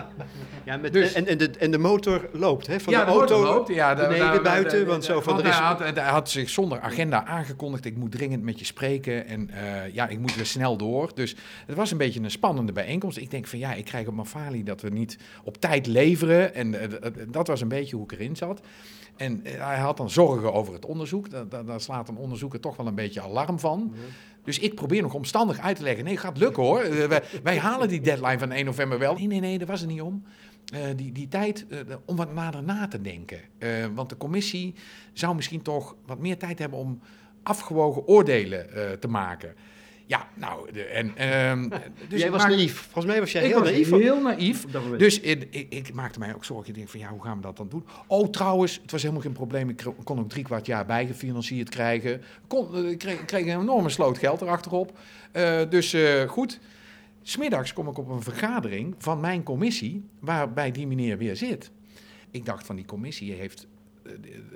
[0.65, 2.81] ja, met, dus, en, en, de, en de motor loopt, hè?
[2.81, 5.39] Van ja, de, auto loopt, ja, de, beneden, buiten, want zo van...
[5.39, 5.57] Er is...
[5.57, 9.51] hij, had, hij had zich zonder agenda aangekondigd, ik moet dringend met je spreken en
[9.51, 11.11] uh, ja, ik moet weer snel door.
[11.15, 13.19] Dus het was een beetje een spannende bijeenkomst.
[13.19, 16.55] Ik denk van ja, ik krijg op mijn falie dat we niet op tijd leveren
[16.55, 16.81] en uh,
[17.29, 18.61] dat was een beetje hoe ik erin zat.
[19.17, 21.51] En uh, hij had dan zorgen over het onderzoek.
[21.51, 23.79] Daar, slaat een onderzoeker toch wel een beetje alarm van.
[23.79, 24.01] Mm -hmm.
[24.45, 26.05] Dus ik probeer nog omstandig uit te leggen.
[26.05, 26.85] Nee, gaat lukken hoor.
[26.85, 29.15] Uh, wij, wij, halen die deadline van 1 november wel.
[29.15, 30.25] Nee, nee, nee, daar was het niet om.
[30.75, 33.41] Uh, die, die tijd uh, om wat nader na te denken.
[33.95, 34.75] want de commissie
[35.13, 37.01] zou misschien toch wat meer tijd hebben om
[37.43, 38.67] afgewogen oordelen
[39.01, 39.55] te maken.
[40.11, 41.07] Ja, nou, de, en...
[41.51, 41.69] Um,
[42.09, 42.81] dus jij was maar, naïef.
[42.81, 43.91] Volgens mij was jij heel was naïef.
[43.91, 44.67] heel naïef.
[44.99, 46.69] Dus ik, ik, ik, maakte mij ook zorgen.
[46.69, 47.85] Ik denk van, ja, hoe gaan we dat dan doen?
[48.07, 49.69] Oh, trouwens, het was helemaal geen probleem.
[49.69, 52.23] Ik kon ook drie kwart jaar bijgefinancierd krijgen.
[52.47, 54.99] Kon, ik kreeg, kreeg een enorme sloot geld erachterop.
[55.33, 56.61] Uh, dus uh, goed.
[57.23, 60.05] Smiddags kom ik op een vergadering van mijn commissie...
[60.19, 61.71] waarbij die meneer weer zit.
[62.31, 63.67] Ik dacht van, die commissie heeft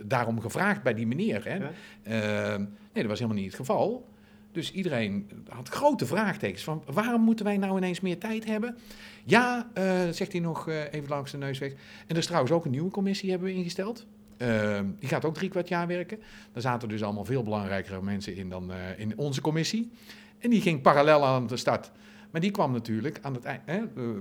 [0.05, 1.45] daarom gevraagd bij die meneer.
[1.45, 1.55] Hè?
[1.55, 2.57] Ja?
[2.59, 4.13] nee, dat was helemaal niet het geval...
[4.55, 8.77] Dus iedereen had grote vraagtekens van waarom moeten wij nou ineens meer tijd hebben?
[9.25, 11.71] Ja, uh, zegt hij nog uh, even langs de neus weg.
[11.71, 14.07] En er is trouwens ook een nieuwe commissie hebben we ingesteld.
[14.39, 16.19] Uh, die gaat ook drie kwart jaar werken.
[16.53, 19.91] Daar zaten dus allemaal veel belangrijkere mensen in dan in onze commissie.
[20.39, 21.91] En die ging parallel aan de start.
[22.31, 23.63] Maar die kwam natuurlijk aan het eind.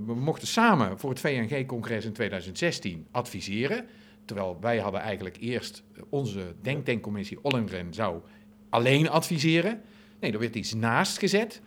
[0.06, 3.86] We mochten samen voor het VNG-congres in 2016 adviseren.
[4.26, 8.22] Terwijl wij hadden eigenlijk eerst onze denktankcommissie Ollengren zou
[8.70, 9.82] alleen adviseren.
[10.24, 11.62] Nee, er werd iets naast gezet.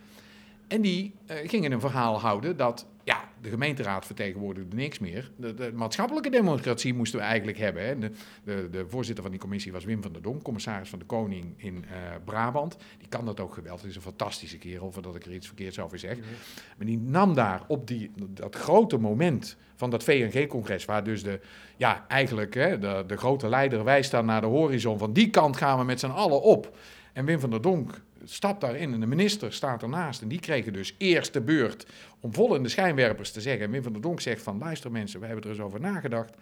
[0.67, 5.31] En die uh, gingen een verhaal houden dat ja, de gemeenteraad vertegenwoordigde niks meer.
[5.35, 7.85] De, de maatschappelijke democratie moesten we eigenlijk hebben.
[7.85, 7.97] Hè.
[7.97, 8.11] De,
[8.43, 11.53] de, de, voorzitter van die commissie was Wim van der Donk, commissaris van de Koning
[11.57, 12.77] in uh, Brabant.
[12.97, 13.85] Die kan dat ook geweldig.
[13.85, 16.17] Is een fantastische kerel, voordat ik er iets verkeerds over zeg.
[16.77, 21.39] Maar die nam daar op die, dat grote moment van dat VNG-congres, waar dus de,
[21.77, 24.97] ja, eigenlijk hè, de, de grote leider wijst dan naar de horizon.
[24.97, 26.77] Van die kant gaan we met z'n allen op.
[27.17, 30.21] En Wim van der Donk stapt daarin en de minister staat ernaast.
[30.21, 31.87] En die kregen dus eerst de beurt
[32.19, 33.65] om vol in de schijnwerpers te zeggen.
[33.65, 36.33] En Wim van der Donk zegt van, luister mensen, we hebben er eens over nagedacht.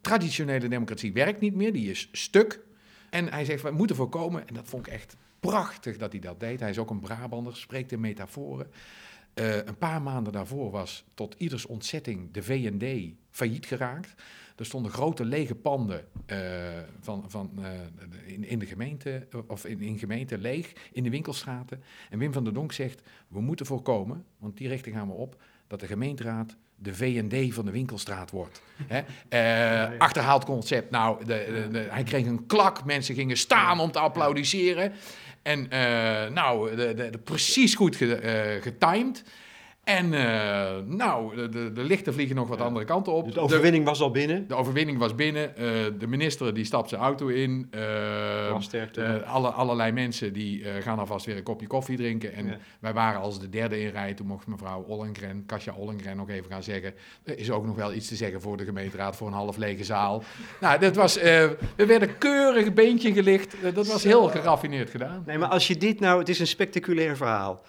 [0.00, 2.60] Traditionele democratie werkt niet meer, die is stuk.
[3.10, 6.40] En hij zegt, we moeten voorkomen, en dat vond ik echt prachtig dat hij dat
[6.40, 6.60] deed.
[6.60, 8.66] Hij is ook een Brabander, spreekt in metaforen.
[9.34, 14.14] Uh, een paar maanden daarvoor was tot ieders ontzetting de VND failliet geraakt.
[14.56, 16.38] Er stonden grote lege panden uh,
[17.00, 17.68] van, van, uh,
[18.26, 21.82] in, in de gemeente, of in, in gemeente leeg, in de winkelstraten.
[22.10, 25.42] En Wim van der Donk zegt, we moeten voorkomen, want die richting gaan we op,
[25.66, 28.62] dat de gemeenteraad de VND van de winkelstraat wordt.
[28.94, 29.02] Hè?
[29.90, 30.90] Uh, achterhaald concept.
[30.90, 32.84] Nou, de, de, de, hij kreeg een klak.
[32.84, 34.92] Mensen gingen staan om te applaudisseren.
[35.42, 38.22] En uh, nou, de, precies goed ge,
[38.56, 39.24] uh, getimed.
[39.84, 42.64] En uh, nou, de, de, de, lichten vliegen nog wat ja.
[42.64, 43.32] andere kanten op.
[43.32, 44.48] De overwinning was al binnen?
[44.48, 45.52] De overwinning was binnen.
[45.58, 45.64] Uh,
[45.98, 47.70] de minister die stapt zijn auto in.
[47.74, 52.32] Uh, alle, allerlei mensen die gaan alvast weer een kopje koffie drinken.
[52.32, 52.56] En ja.
[52.80, 54.14] wij waren als de derde in rij.
[54.14, 56.94] Toen mocht mevrouw Ollengren, Katja Ollengren nog even gaan zeggen...
[57.24, 59.84] er is ook nog wel iets te zeggen voor de gemeenteraad voor een half lege
[59.84, 60.22] zaal.
[60.60, 61.14] nou, dat was...
[61.14, 63.56] we werden keurig beentje gelicht.
[63.74, 65.22] dat was heel geraffineerd gedaan.
[65.26, 66.18] Nee, maar als je dit nou...
[66.18, 67.62] Het is een spectaculair verhaal...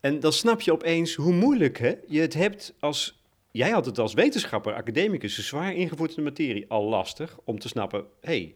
[0.00, 3.22] En dan snap je opeens hoe moeilijk hè, je het hebt als...
[3.50, 8.00] Jij had het als wetenschapper, academicus, een zwaar ingevoerde materie al lastig om te snappen...
[8.20, 8.54] hé, hey,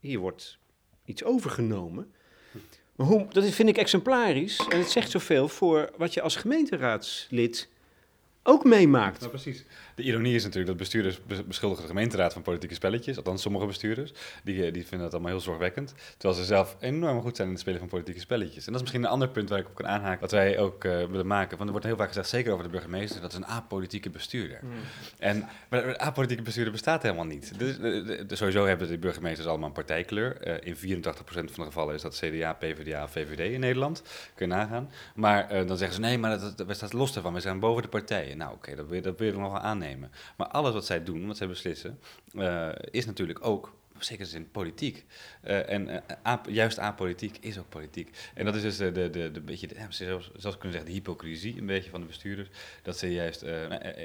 [0.00, 0.58] hier wordt
[1.04, 2.12] iets overgenomen.
[2.96, 7.68] Maar hoe, dat vind ik exemplarisch en het zegt zoveel voor wat je als gemeenteraadslid
[8.42, 9.18] ook meemaakt.
[9.18, 9.64] Nou, precies.
[9.94, 13.16] De ironie is natuurlijk dat bestuurders beschuldigen de gemeenteraad van politieke spelletjes.
[13.16, 14.12] Althans, sommige bestuurders.
[14.44, 15.94] Die, eh, die vinden dat allemaal heel zorgwekkend.
[16.16, 18.66] Terwijl ze zelf enorm goed zijn in het spelen van politieke spelletjes.
[18.66, 20.20] En dat is misschien een ander punt waar ik op kan aanhaken.
[20.20, 21.50] Wat wij ook uh, willen maken.
[21.50, 24.58] Want er wordt heel vaak gezegd, zeker over de burgemeester, dat is een apolitieke bestuurder.
[24.60, 24.70] Hmm.
[25.18, 27.58] En maar een apolitieke bestuurder bestaat helemaal niet.
[27.58, 30.48] Dus, de, sowieso hebben de burgemeesters allemaal een partijkleur.
[30.48, 34.02] Uh, in 84% van de gevallen is dat CDA, PvdA VVD in Nederland.
[34.34, 34.90] Kun je nagaan.
[35.14, 37.34] Maar dan zeggen ze, nee, maar dat, dat, we staan los daarvan.
[37.34, 38.36] We zijn boven de partijen.
[38.36, 39.83] Nou, oké, dat, dat wil je nog wel aannemen.
[40.36, 41.98] Maar alles wat zij doen, wat zij beslissen,
[42.32, 45.04] uh, is natuurlijk ook zeker in politiek.
[45.44, 48.16] Uh, en uh, juist apolitiek is ook politiek.
[48.34, 50.92] En dat is dus de, de, de, de beetje, de, zelfs, zelfs kunnen zeggen, de
[50.92, 52.48] hypocrisie een beetje van de bestuurders.
[52.82, 53.50] Dat ze juist uh,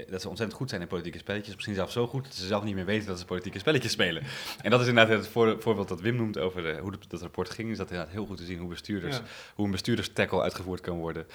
[0.10, 1.54] dat ze ontzettend goed zijn in politieke spelletjes.
[1.56, 4.24] Misschien zelfs zo goed dat ze zelf niet meer weten dat ze politieke spelletjes spelen.
[4.62, 7.72] en dat is inderdaad het voor, voorbeeld dat Wim noemt over hoe dat rapport ging.
[7.72, 9.22] Is dat inderdaad heel goed te zien hoe, bestuurders,
[9.56, 11.26] hoe een bestuurderstackle uitgevoerd kan worden.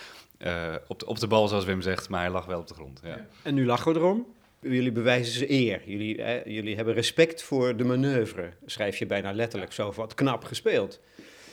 [0.88, 3.00] op, de, op de bal, zoals Wim zegt, maar hij lag wel op de grond.
[3.02, 3.26] Ja.
[3.42, 4.26] En nu lachen we erom.
[4.64, 5.82] Jullie bewijzen ze eer.
[5.86, 8.52] Jullie, hè, jullie hebben respect voor de manoeuvre.
[8.66, 11.00] Schrijf je bijna letterlijk zo wat knap gespeeld.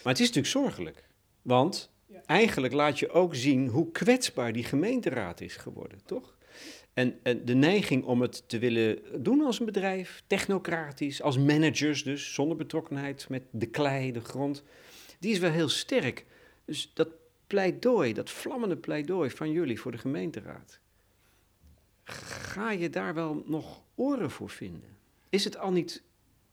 [0.04, 1.04] Maar het is natuurlijk zorgelijk.
[1.42, 1.92] Want
[2.26, 6.38] eigenlijk laat je ook zien hoe kwetsbaar die gemeenteraad is geworden, toch?
[6.94, 12.04] En, en, de neiging om het te willen doen als een bedrijf, technocratisch, als managers
[12.04, 14.64] dus, zonder betrokkenheid met de klei, de grond,
[15.20, 16.26] die is wel heel sterk.
[16.66, 17.08] Dus dat
[17.48, 20.80] pleidooi, dat vlammende pleidooi van jullie voor de gemeenteraad,
[22.04, 24.98] ga je daar wel nog oren voor vinden?
[25.30, 26.04] Is het al niet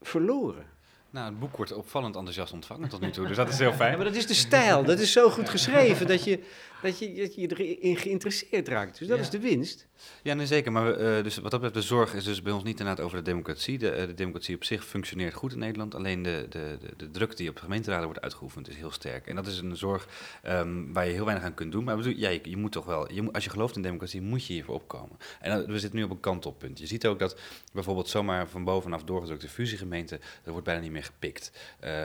[0.00, 0.66] verloren?
[1.10, 3.90] Nou, het boek wordt opvallend enthousiast ontvangen tot nu toe, dus dat is heel fijn.
[3.90, 6.44] Ja, maar dat is de stijl, dat is zo goed geschreven dat je,
[6.82, 8.98] dat je, dat je erin geïnteresseerd raakt.
[8.98, 9.86] Dus dat is de winst.
[10.22, 10.72] Ja, nee, zeker.
[10.72, 13.16] Maar uh, dus wat dat betreft, de zorg is dus bij ons niet inderdaad over
[13.16, 13.78] de democratie.
[13.78, 15.94] De, uh, de democratie op zich functioneert goed in Nederland.
[15.94, 19.26] Alleen de, de, de, druk die op de gemeenteraden wordt uitgeoefend is heel sterk.
[19.26, 20.08] En dat is een zorg
[20.46, 21.84] um, waar je heel weinig aan kunt doen.
[21.84, 24.22] Maar bedoel, ja, je, je, moet toch wel, je moet, als je gelooft in democratie,
[24.22, 25.16] moet je hiervoor opkomen.
[25.40, 26.78] En uh, we zitten nu op een kantelpunt.
[26.78, 27.40] Je ziet ook dat
[27.72, 31.52] bijvoorbeeld zomaar van bovenaf doorgedrukte fusiegemeenten, dat wordt bijna niet meer gepikt.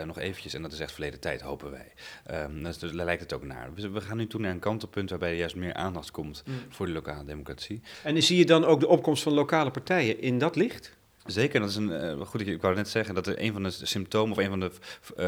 [0.04, 1.92] nog eventjes, en dat is echt verleden tijd, hopen wij.
[2.30, 3.74] Um, dus, dus daar lijkt het ook naar.
[3.74, 6.54] We, we gaan nu toe naar een kantelpunt waarbij er juist meer aandacht komt mm.
[6.68, 7.80] voor de lokale democratie.
[8.02, 10.96] En zie je dan ook de opkomst van lokale partijen in dat licht?
[11.26, 13.62] Zeker, dat is een, uh, goed, ik, ik wou net zeggen dat er een van
[13.62, 14.70] de symptomen of een van de,
[15.16, 15.26] uh,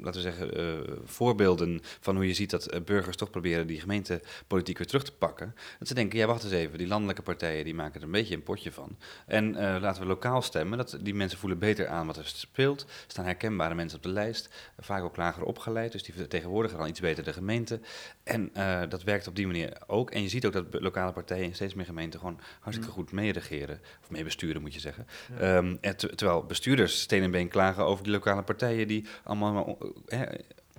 [0.00, 4.78] laten we zeggen, uh, voorbeelden van hoe je ziet dat burgers toch proberen die gemeentepolitiek
[4.78, 5.54] weer terug te pakken.
[5.78, 8.34] Dat ze denken, ja wacht eens even, die landelijke partijen die maken er een beetje
[8.34, 8.96] een potje van.
[9.26, 13.24] En laten we lokaal stemmen, dat, die mensen voelen beter aan wat er speelt, staan
[13.24, 14.48] herkenbare mensen op de lijst,
[14.78, 17.80] vaak ook lager opgeleid, dus die vertegenwoordigen dan iets beter de gemeente.
[18.22, 18.50] En
[18.88, 20.10] dat werkt op die manier ook.
[20.10, 22.96] En je ziet ook dat lokale partijen in steeds meer gemeenten gewoon hartstikke mm.
[22.98, 25.06] goed meeregeren, of meebesturen moet je zeggen.
[25.42, 30.20] Um, terwijl bestuurders steen en been klagen over die lokale partijen die allemaal uh,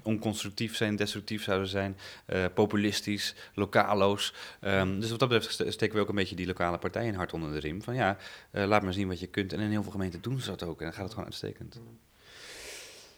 [0.04, 1.98] onconstructief zijn, destructief zouden zijn,
[2.34, 4.34] uh, populistisch, lokaloos.
[4.62, 7.52] Um, dus wat dat betreft steken we ook een beetje die lokale partijen hard onder
[7.52, 7.82] de riem.
[7.82, 8.18] Van ja,
[8.52, 9.54] uh, laat maar zien wat je kunt.
[9.54, 10.80] En in heel veel gemeenten doen ze dat ook.
[10.80, 11.82] En dan gaat het gewoon uitstekend.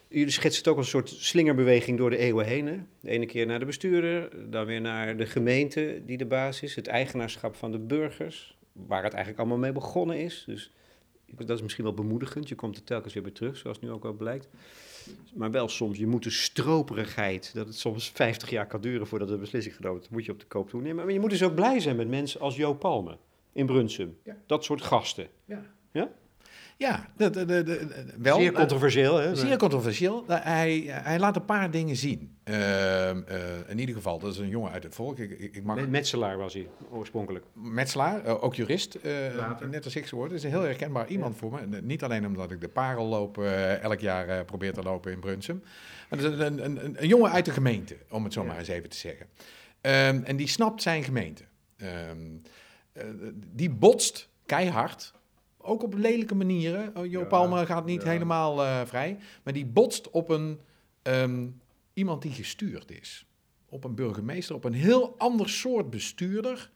[0.07, 2.67] Jullie schetsen het ook als een soort slingerbeweging door de eeuwen heen.
[2.67, 2.79] Hè?
[2.99, 6.75] De ene keer naar de bestuurder, dan weer naar de gemeente die de baas is.
[6.75, 10.43] Het eigenaarschap van de burgers, waar het eigenlijk allemaal mee begonnen is.
[10.47, 10.71] Dus
[11.37, 12.49] dat is misschien wel bemoedigend.
[12.49, 14.47] Je komt er telkens weer bij terug, zoals nu ook wel blijkt.
[15.33, 19.27] Maar wel soms, je moet de stroperigheid, dat het soms 50 jaar kan duren voordat
[19.27, 21.03] de beslissing genomen wordt, moet je op de koop toenemen.
[21.03, 23.17] Maar je moet dus ook blij zijn met mensen als Jo Palme
[23.51, 24.17] in Brunsum.
[24.45, 25.27] Dat soort gasten.
[25.45, 25.65] Ja.
[25.91, 26.11] ja?
[26.77, 28.37] Ja, de, de, de, wel.
[28.37, 29.35] Zeer controversieel, hè?
[29.35, 30.23] Zeer controversieel.
[30.27, 32.37] Hij, hij laat een paar dingen zien.
[32.43, 33.15] Uh, uh,
[33.67, 35.17] in ieder geval, dat is een jongen uit het volk.
[35.17, 35.87] Ik, ik mag...
[35.87, 37.45] Metselaar was hij, oorspronkelijk.
[37.53, 38.97] Metselaar, uh, ook jurist,
[39.69, 40.35] net als ik geworden.
[40.35, 41.81] Dat is een heel herkenbaar iemand voor me.
[41.81, 43.37] Niet alleen omdat ik de parel loop,
[43.81, 45.63] elk jaar probeer te lopen in Brunsum.
[46.09, 48.57] Maar dat is een, een, een, een, jongen uit de gemeente, om het zo maar
[48.57, 49.25] eens even te zeggen.
[49.81, 51.43] Um, en die snapt zijn gemeente.
[52.09, 52.41] Um,
[53.35, 55.13] die botst keihard
[55.63, 56.97] ook op lelijke manieren.
[56.97, 59.17] Oh, jo Palme gaat niet helemaal uh, vrij.
[59.43, 60.59] Maar die botst op een,
[61.03, 61.61] um,
[61.93, 63.25] iemand die gestuurd is.
[63.69, 66.71] Op een burgemeester, op een heel ander soort bestuurder.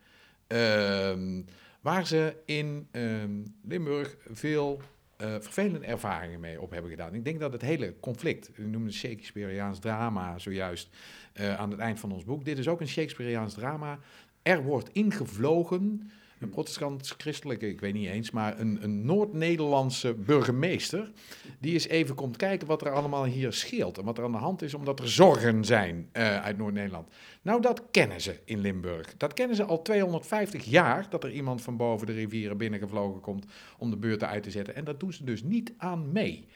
[0.47, 1.45] Um,
[1.81, 4.81] waar ze in um, Limburg veel
[5.21, 7.13] uh, vervelende ervaringen mee op hebben gedaan.
[7.13, 10.89] Ik denk dat het hele conflict, we noemen het Shakespeareaans drama zojuist
[11.33, 12.45] uh, aan het eind van ons boek.
[12.45, 13.99] Dit is ook een Shakespeareaans drama.
[14.41, 21.11] Er wordt ingevlogen een protestants-christelijke, ik weet niet eens, maar een, een Noord-Nederlandse burgemeester,
[21.59, 24.37] die eens even komt kijken wat er allemaal hier scheelt en wat er aan de
[24.37, 27.07] hand is, omdat er zorgen zijn uh, uit Noord-Nederland.
[27.41, 29.17] Nou, dat kennen ze in Limburg.
[29.17, 33.45] Dat kennen ze al 250 jaar, dat er iemand van boven de rivieren binnengevlogen komt
[33.77, 34.75] om de beurten uit te zetten.
[34.75, 36.47] En dat doen ze dus niet aan mee.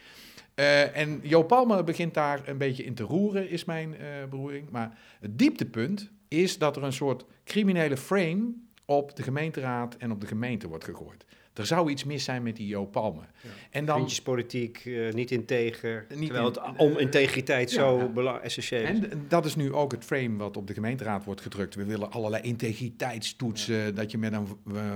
[0.55, 3.97] Uh, en Jo Palme begint daar een beetje in te roeren, is mijn uh,
[4.29, 4.69] beroering.
[4.69, 8.53] Maar het dieptepunt is dat er een soort criminele frame
[8.91, 11.25] op de gemeenteraad en op de gemeente wordt gegooid.
[11.53, 13.19] Er zou iets mis zijn met die Jo Palme.
[13.19, 13.49] Ja.
[13.69, 18.39] En dan, Vriendjespolitiek, uh, niet integer, niet terwijl in, het om integriteit zo ja.
[18.39, 18.87] essentieel is.
[18.87, 21.75] En dat is nu ook het frame wat op de gemeenteraad wordt gedrukt.
[21.75, 24.47] We willen allerlei integriteitstoetsen, dat je met een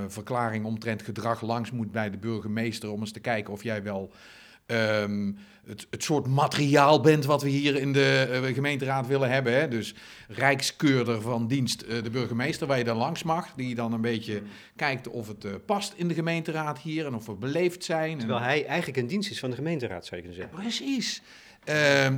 [0.07, 4.11] verklaring omtrent gedrag langs moet bij de burgemeester om eens te kijken of jij wel
[4.67, 9.53] Um, het, het, soort materiaal bent wat we hier in de uh, gemeenteraad willen hebben.
[9.53, 9.67] Hè?
[9.67, 9.95] Dus
[10.27, 13.53] rijkskeurder van dienst uh, de burgemeester, waar je dan langs mag.
[13.53, 14.47] Die dan een beetje mm.
[14.75, 18.17] kijkt of het uh, past in de gemeenteraad hier en of we beleefd zijn.
[18.17, 18.45] Terwijl en...
[18.45, 20.61] hij eigenlijk een dienst is van de gemeenteraad, zou je kunnen zeggen.
[20.61, 21.21] precies.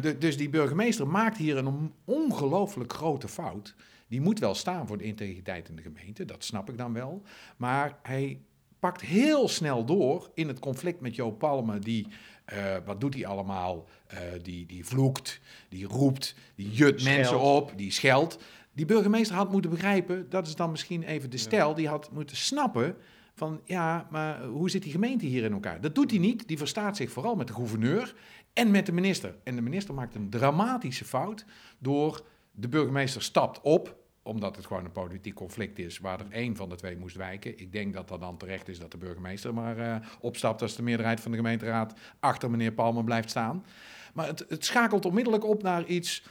[0.02, 3.76] De, dus die burgemeester maakt hier een ongelooflijk grote fout.
[4.08, 7.22] Die moet wel staan voor de integriteit in de gemeente, dat snap ik dan wel.
[7.58, 8.40] Maar hij
[8.80, 12.08] pakt heel snel door in het conflict met Joop Palme, die
[12.54, 13.88] uh, wat doet hij allemaal?
[14.14, 18.38] Uh, die, die vloekt, die roept, die jut mensen op, die scheldt.
[18.74, 22.38] Die burgemeester had moeten begrijpen, dat is dan misschien even de stijl, die had moeten
[22.38, 22.96] snappen
[23.34, 25.82] van ja, maar hoe zit die gemeente hier in elkaar?
[25.82, 26.48] Dat doet hij niet.
[26.48, 28.16] Die verstaat zich vooral met de gouverneur
[28.54, 29.36] en met de minister.
[29.44, 31.46] En de minister maakt een dramatische fout
[31.80, 33.96] door de burgemeester stapt op
[34.28, 37.60] omdat het gewoon een politiek conflict is waar er één van de twee moest wijken.
[37.60, 40.84] Ik denk dat dat dan terecht is dat de burgemeester maar uh, opstapt als de
[40.84, 43.66] meerderheid van de gemeenteraad achter meneer Palmer blijft staan.
[44.14, 46.24] Maar het, het schakelt onmiddellijk op naar iets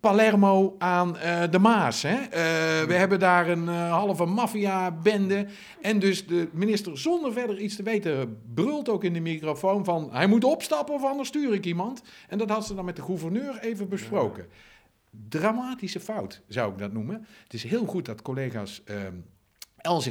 [0.00, 2.02] Palermo aan uh, de Maas.
[2.02, 2.16] Hè?
[2.16, 2.28] Uh,
[2.86, 5.46] we hebben daar een halve maffia-bende.
[5.80, 10.08] En dus de minister, zonder verder iets te weten, brult ook in de microfoon van...
[10.12, 12.02] hij moet opstappen of anders stuur ik iemand.
[12.28, 14.46] En dat had ze dan met de gouverneur even besproken.
[15.28, 17.26] Dramatische fout, zou ik dat noemen.
[17.42, 19.06] Het is heel goed dat collega's uh,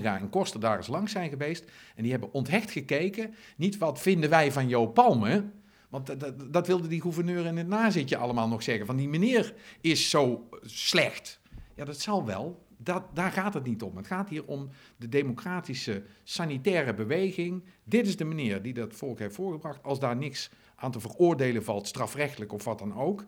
[0.04, 1.72] en Koster daar eens langs zijn geweest.
[1.96, 3.36] En die hebben onthecht gekeken.
[3.58, 5.46] Niet wat vinden wij van Jo Palme.
[5.90, 8.86] Want dat, dat, dat wilde die gouverneur in het nazitje allemaal nog zeggen.
[8.86, 11.40] Van die meneer is zo slecht.
[11.76, 12.68] Ja, dat zal wel.
[12.78, 13.98] Dat, daar gaat het niet om.
[13.98, 17.64] Het gaat hier om de democratische sanitaire beweging.
[17.84, 19.84] Dit is de meneer die dat volk heeft voorgebracht.
[19.84, 23.26] Als daar niks aan te veroordelen valt, strafrechtelijk of wat dan ook,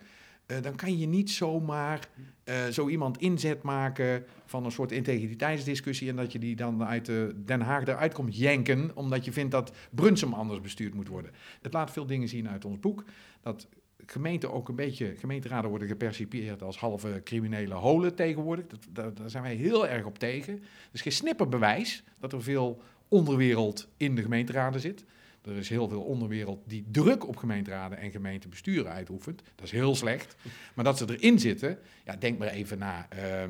[0.51, 2.07] uh, dan kan je niet zomaar
[2.45, 7.05] uh, zo iemand inzet maken van een soort integriteitsdiscussie en dat je die dan uit
[7.05, 11.31] de Den Haag eruit komt jenken, omdat je vindt dat Brunsum anders bestuurd moet worden.
[11.61, 13.03] Het laat veel dingen zien uit ons boek,
[13.41, 13.67] dat
[14.05, 18.65] gemeenten ook een beetje, gemeenteraden worden gepercipieerd als halve criminele holen tegenwoordig.
[18.89, 20.63] Daar zijn wij heel erg op tegen.
[20.91, 25.05] Is geen snipperbewijs dat er veel onderwereld in de gemeenteraden zit.
[25.45, 29.41] Er is heel veel onderwereld die druk op gemeenteraden en gemeentebesturen uitoefent.
[29.55, 30.35] Dat is heel slecht.
[30.73, 33.07] Maar dat ze erin zitten, ja, denk maar even na.
[33.15, 33.43] Uh,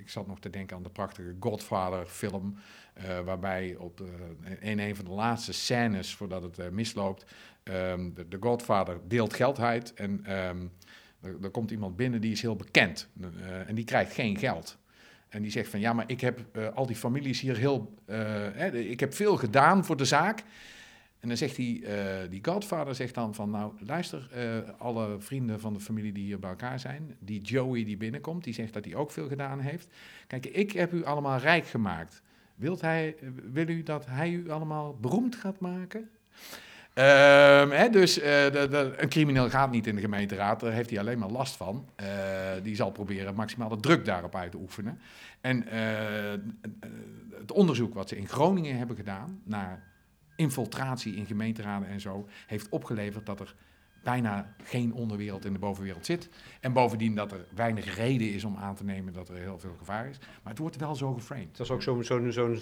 [0.00, 2.56] ik zat nog te denken aan de prachtige Godfather-film.
[3.04, 4.10] Uh, waarbij op de,
[4.60, 7.24] in een van de laatste scènes voordat het uh, misloopt.
[7.64, 9.94] Um, de, Godfather deelt geld uit.
[9.94, 10.72] En um,
[11.42, 13.08] er, komt iemand binnen die is heel bekend.
[13.66, 14.78] En die krijgt geen geld.
[15.28, 17.94] En die zegt van ja, maar ik heb al die families hier heel.
[18.06, 20.44] Hè, ik heb veel gedaan voor de zaak.
[21.20, 25.60] En dan zegt hij, uh, die godvader zegt dan van, nou luister, uh, alle vrienden
[25.60, 28.84] van de familie die hier bij elkaar zijn, die Joey die binnenkomt, die zegt dat
[28.84, 29.88] hij ook veel gedaan heeft.
[30.26, 32.22] Kijk, ik heb u allemaal rijk gemaakt.
[32.54, 33.16] Wilt hij,
[33.52, 36.00] wil u dat hij u allemaal beroemd gaat maken?
[36.00, 41.18] Um, hè, dus de, een crimineel gaat niet in de gemeenteraad, daar heeft hij alleen
[41.18, 41.88] maar last van.
[42.62, 45.00] die zal proberen maximale druk daarop uit te oefenen.
[45.40, 45.64] En
[47.38, 49.89] het onderzoek wat ze in Groningen hebben gedaan naar
[50.40, 53.54] infiltratie in gemeenteraden en zo heeft opgeleverd dat er
[54.02, 56.28] bijna geen onderwereld in de bovenwereld zit.
[56.60, 59.74] En bovendien dat er weinig reden is om aan te nemen dat er heel veel
[59.78, 60.18] gevaar is.
[60.18, 61.56] Maar het wordt wel zo geframed.
[61.56, 62.60] Dat is ook zo'n zo'n zo'n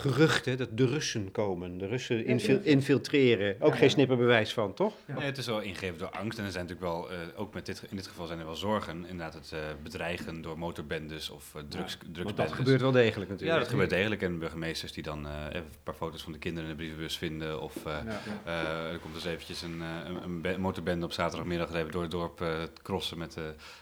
[0.00, 3.56] geruchten dat de Russen komen, de Russen infil infiltreren.
[3.60, 4.94] Ook geen snipperbewijs van, toch?
[5.04, 6.38] Nee, het is wel ingegeven door angst.
[6.38, 8.56] En er zijn natuurlijk wel, uh, ook met dit, in dit geval zijn er wel
[8.56, 8.96] zorgen.
[8.96, 12.46] Inderdaad, het uh, bedreigen door motorbendes of uh, drugs, ja, drugsbendes.
[12.46, 13.58] dat gebeurt wel degelijk natuurlijk.
[13.58, 14.22] Ja, dat gebeurt degelijk.
[14.22, 17.60] En burgemeesters die dan even een paar foto's van de kinderen in de brievenbus vinden.
[17.60, 17.84] Of
[18.44, 22.44] er komt dus eventjes een, een, een motorbende op zaterdagmiddag even door het dorp
[22.82, 23.36] crossen met,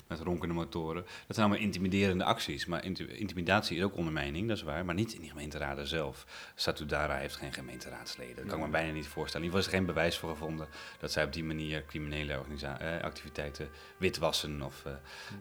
[0.06, 1.02] met ronkende motoren.
[1.02, 2.66] Dat zijn allemaal intimiderende acties.
[2.66, 4.84] Maar intimidatie is ook ondermijning, dat is waar.
[4.84, 6.52] Maar niet in die gemeenteraden zelf zelf.
[6.54, 8.36] Satudara heeft geen gemeenteraadsleden.
[8.36, 9.46] Dat kan ik me bijna niet voorstellen.
[9.46, 10.68] In ieder geval is er geen bewijs voor gevonden
[10.98, 14.84] dat zij op die manier criminele eh, activiteiten witwassen of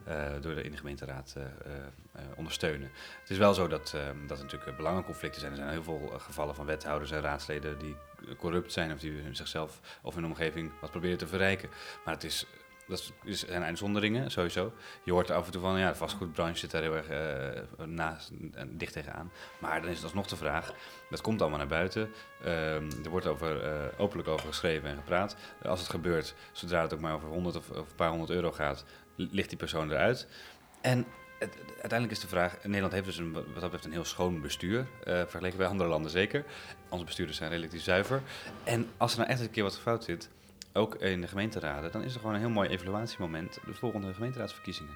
[0.07, 1.35] uh, door de, in de gemeenteraad
[2.35, 2.91] ondersteunen.
[3.19, 3.95] Het is wel zo dat,
[4.27, 5.51] dat er natuurlijk belangenconflicten zijn.
[5.51, 7.95] Er zijn heel veel gevallen van wethouders en raadsleden die
[8.37, 11.69] corrupt zijn of die zichzelf of hun omgeving wat proberen te verrijken.
[12.05, 12.45] Maar het is
[12.87, 14.73] Dat zijn uitzonderingen, sowieso.
[15.03, 17.85] Je hoort er af en toe van, ja, de vastgoedbranche zit daar heel erg eh,
[17.85, 19.31] naast, en dicht tegenaan.
[19.59, 20.73] Maar dan is het alsnog de vraag,
[21.09, 22.11] dat komt allemaal naar buiten.
[22.43, 25.35] Ehm, er wordt over, eh, openlijk over geschreven en gepraat.
[25.63, 28.51] als het gebeurt, zodra het ook maar over 100 of, of een paar honderd euro
[28.51, 28.85] gaat,
[29.15, 30.27] li- ligt die persoon eruit.
[30.81, 31.05] En
[31.69, 34.79] uiteindelijk is de vraag, Nederland heeft dus een, wat dat betreft een heel schoon bestuur,
[35.03, 36.43] eh, vergeleken bij andere landen zeker.
[36.89, 38.21] Onze bestuurders zijn relatief zuiver.
[38.63, 40.29] En als er nou echt een keer wat fout zit,
[40.77, 44.93] ook in de gemeenteraden, dan is er gewoon een heel mooi evaluatiemoment, de volgende gemeenteraadsverkiezingen.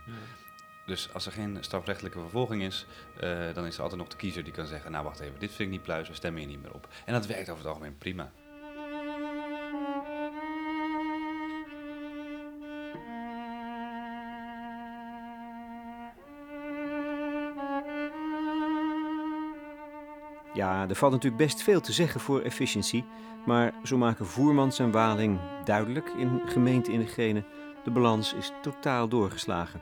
[0.85, 2.85] Dus als er geen strafrechtelijke vervolging is,
[3.19, 5.49] eh, dan is er altijd nog de kiezer die kan zeggen, nou wacht even, dit
[5.49, 6.87] vind ik niet pluis, we stemmen hier niet meer op.
[7.05, 8.31] En dat werkt over het algemeen prima.
[20.61, 23.05] Ja, er valt natuurlijk best veel te zeggen voor efficiëntie,
[23.45, 27.43] maar zo maken Voermans en Waling duidelijk in gemeente in Gene,
[27.83, 29.81] de balans is totaal doorgeslagen.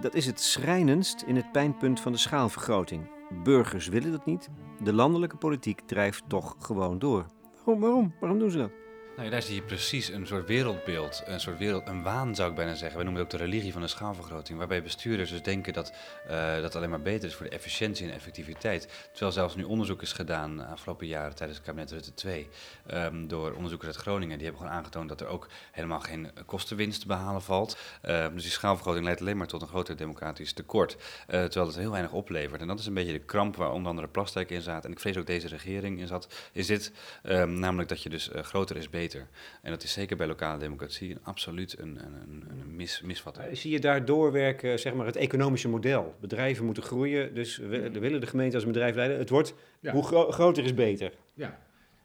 [0.00, 3.10] Dat is het schrijnendst in het pijnpunt van de schaalvergroting.
[3.42, 4.48] Burgers willen dat niet,
[4.82, 7.26] de landelijke politiek drijft toch gewoon door.
[7.64, 8.14] Waarom, waarom?
[8.20, 8.85] Waarom doen ze dat?
[9.16, 12.56] Nou, daar zie je precies een soort wereldbeeld, een soort wereld, een waan zou ik
[12.56, 12.98] bijna zeggen.
[12.98, 15.92] We noemen het ook de religie van de schaalvergroting, waarbij bestuurders dus denken dat
[16.30, 18.88] uh, dat alleen maar beter is voor de efficiëntie en effectiviteit.
[19.10, 22.48] Terwijl zelfs nu onderzoek is gedaan de afgelopen jaren tijdens het kabinet Rutte 2
[22.90, 24.36] um, door onderzoekers uit Groningen.
[24.36, 27.76] Die hebben gewoon aangetoond dat er ook helemaal geen kostenwinst te behalen valt.
[28.04, 31.76] Uh, dus die schaalvergroting leidt alleen maar tot een groter democratisch tekort, uh, terwijl het
[31.76, 32.60] heel weinig oplevert.
[32.60, 35.00] En dat is een beetje de kramp waar onder andere Plasterk in zat en ik
[35.00, 36.92] vrees ook deze regering in zat, is dit
[37.22, 39.04] um, namelijk dat je dus groter is beter.
[39.14, 43.56] En dat is zeker bij lokale democratie een, absoluut een, een, een mis, misvatting.
[43.56, 46.14] Zie je daar doorwerken, zeg maar, het economische model?
[46.20, 49.18] Bedrijven moeten groeien, dus we, willen de gemeente als een bedrijf leiden.
[49.18, 49.92] Het wordt, ja.
[49.92, 51.12] hoe gro groter is beter.
[51.34, 51.58] Ja.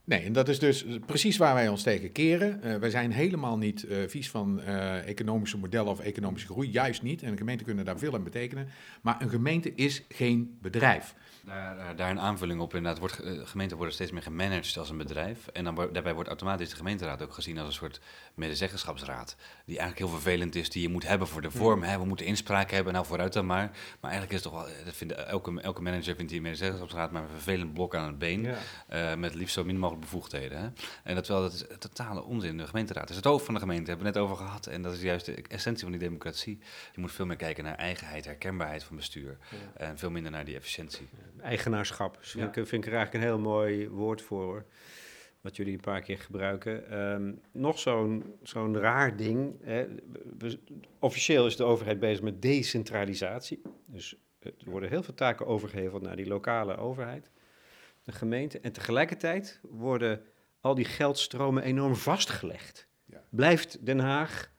[0.04, 2.62] Nee, en dat is dus precies waar wij ons tegen keren.
[2.64, 7.02] Uh, wij zijn helemaal niet uh, vies van uh, economische modellen of economische groei, juist
[7.02, 7.24] niet.
[7.24, 8.68] En de gemeenten kunnen daar veel in betekenen.
[9.02, 11.16] Maar een gemeente is geen bedrijf.
[11.46, 13.00] Daar, daar een aanvulling op inderdaad.
[13.00, 15.48] Wordt, gemeenten worden steeds meer gemanaged als een bedrijf.
[15.48, 18.00] En dan, daarbij wordt automatisch de gemeenteraad ook gezien als een soort
[18.34, 19.36] medezeggenschapsraad.
[19.66, 21.84] Die eigenlijk heel vervelend is, die je moet hebben voor de vorm.
[21.84, 21.98] Hè.
[21.98, 23.72] We moeten inspraak hebben, nou vooruit dan maar.
[24.00, 27.22] Maar eigenlijk is het toch wel, dat vindt, elke, elke manager vindt die medezeggenschapsraad maar
[27.22, 28.56] een vervelend blok aan het been.
[28.88, 29.16] Ja.
[29.16, 30.60] met liefst zo min mogelijk bevoegdheden.
[30.62, 30.70] Hè.
[31.04, 32.58] En dat wel, dat is totale onzin.
[32.58, 34.66] De gemeenteraad is het hoofd van de gemeente, hebben we net over gehad.
[34.66, 36.60] En dat is juist de essentie van die democratie.
[36.94, 39.38] Je moet veel meer kijken naar eigenheid, herkenbaarheid van bestuur.
[39.50, 39.86] Ja.
[39.86, 41.10] En veel minder naar die efficiëntie.
[41.42, 42.52] Eigenaarschap, dus ja.
[42.52, 44.44] vind, vind ik er eigenlijk een heel mooi woord voor.
[44.44, 44.66] Hoor.
[45.42, 47.00] Wat jullie een paar keer gebruiken.
[47.00, 49.56] Um, nog zo'n zo'n raar ding.
[49.64, 49.86] Hè.
[51.00, 53.62] Officieel is de overheid bezig met decentralisatie.
[53.86, 57.30] Dus er worden heel veel taken overgeheveld naar die lokale overheid
[58.04, 58.60] de gemeente.
[58.60, 60.22] En tegelijkertijd worden
[60.62, 62.88] al die geldstromen enorm vastgelegd.
[63.06, 63.24] Ja.
[63.30, 64.51] Blijft Den Haag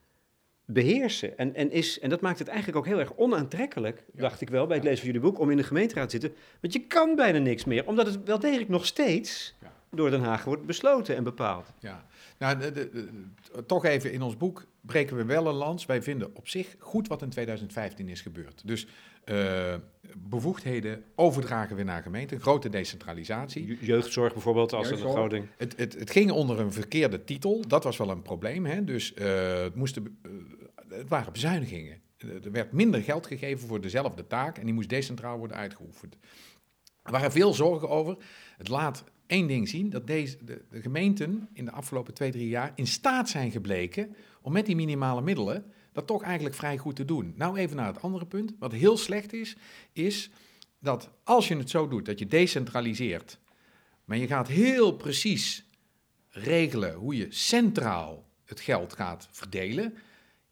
[0.73, 1.39] beheersen.
[1.39, 4.21] En, en, is, en dat maakt het eigenlijk ook heel erg onaantrekkelijk, ja.
[4.21, 6.41] dacht ik wel, bij het lezen van jullie boek, om in de gemeenteraad te zitten.
[6.61, 9.73] Want je kan bijna niks meer, omdat het wel degelijk nog steeds ja.
[9.91, 11.73] door Den Haag wordt besloten en bepaald.
[11.79, 12.05] Ja,
[12.39, 15.87] nou, de, de, de, toch even in ons boek breken we wel een lans.
[15.87, 18.63] Wij vinden op zich goed wat in 2015 is gebeurd.
[18.65, 18.87] Dus
[19.25, 19.75] uh,
[20.17, 23.79] bevoegdheden overdragen we naar gemeenten, grote decentralisatie.
[23.81, 25.11] Jeugdzorg bijvoorbeeld, als Jeugdzorg.
[25.11, 25.47] een groot ding.
[25.57, 28.67] Het, het, het, ging onder een verkeerde titel, dat was wel een probleem.
[28.67, 28.85] Hè?
[28.85, 30.33] Dus uh, het, moesten, uh,
[30.93, 32.01] het waren bezuinigingen.
[32.19, 36.17] Er werd minder geld gegeven voor dezelfde taak en die moest decentraal worden uitgeoefend.
[37.03, 38.17] Er waren veel zorgen over.
[38.57, 42.49] Het laat één ding zien, dat deze, de, de gemeenten in de afgelopen twee, drie
[42.49, 46.97] jaar in staat zijn gebleken om met die minimale middelen dat toch eigenlijk vrij goed
[46.97, 47.35] te doen.
[47.37, 48.53] Nou even naar het andere punt.
[48.59, 49.57] Wat heel slecht is,
[49.93, 50.31] is
[50.79, 53.39] dat als je het zo doet, dat je decentraliseert,
[54.05, 55.65] maar je gaat heel precies
[56.29, 59.95] regelen hoe je centraal het geld gaat verdelen,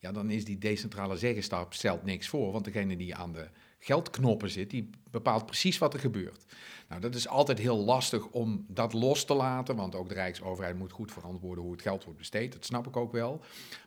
[0.01, 3.49] ja, dan is die decentrale zeggenschap stelt niks voor, want degene die aan de
[3.79, 6.45] geldknoppen zit, die bepaalt precies wat er gebeurt.
[6.89, 10.79] Nou, dat is altijd heel lastig om dat los te laten, want ook de Rijksoverheid
[10.79, 12.53] moet goed verantwoorden hoe het geld wordt besteed.
[12.53, 13.41] Dat snap ik ook wel.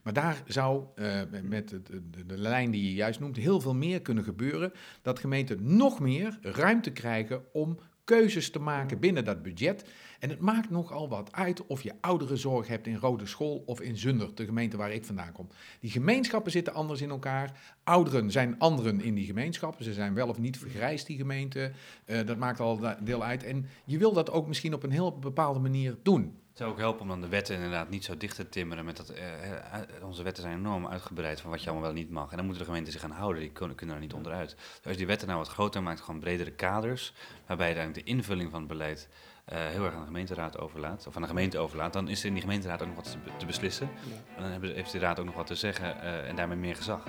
[0.03, 4.23] Maar daar zou uh, met de, lijn die je juist noemt heel veel meer kunnen
[4.23, 4.73] gebeuren.
[5.01, 9.85] Dat gemeenten nog meer ruimte krijgen om keuzes te maken binnen dat budget.
[10.19, 13.97] En het maakt nogal wat uit of je ouderenzorg hebt in Rode School of in
[13.97, 15.47] Zundert, de gemeente waar ik vandaan kom.
[15.79, 17.75] Die gemeenschappen zitten anders in elkaar.
[17.83, 19.83] Ouderen zijn anderen in die gemeenschappen.
[19.83, 21.71] Ze zijn wel of niet vergrijsd, die gemeente.
[22.05, 23.43] Uh, dat maakt al deel uit.
[23.43, 26.37] En je wil dat ook misschien op een heel bepaalde manier doen.
[26.53, 28.85] Het zou ook helpen om dan de wetten inderdaad niet zo dicht te timmeren.
[28.85, 29.59] Met dat, eh, eh,
[30.01, 32.29] onze wetten zijn enorm uitgebreid van wat je allemaal wel niet mag.
[32.29, 34.49] En dan moeten de gemeenten zich aan houden, die kunnen, kunnen er niet onderuit.
[34.49, 37.13] Dus als je die wetten nou wat groter maakt, gewoon bredere kaders,
[37.47, 39.09] waarbij je eigenlijk de invulling van het beleid
[39.45, 42.25] eh, heel erg aan de gemeenteraad overlaat, of aan de gemeente overlaat, dan is er
[42.27, 43.89] in die gemeenteraad ook nog wat te, be- te beslissen.
[44.35, 47.03] En dan hebben- heeft die raad ook nog wat te zeggen en daarmee meer gezag.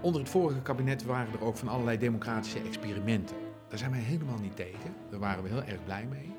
[0.00, 3.36] Onder het vorige kabinet waren er ook van allerlei democratische experimenten.
[3.68, 4.94] Daar zijn wij helemaal niet tegen.
[5.10, 6.32] Daar waren we heel erg blij mee.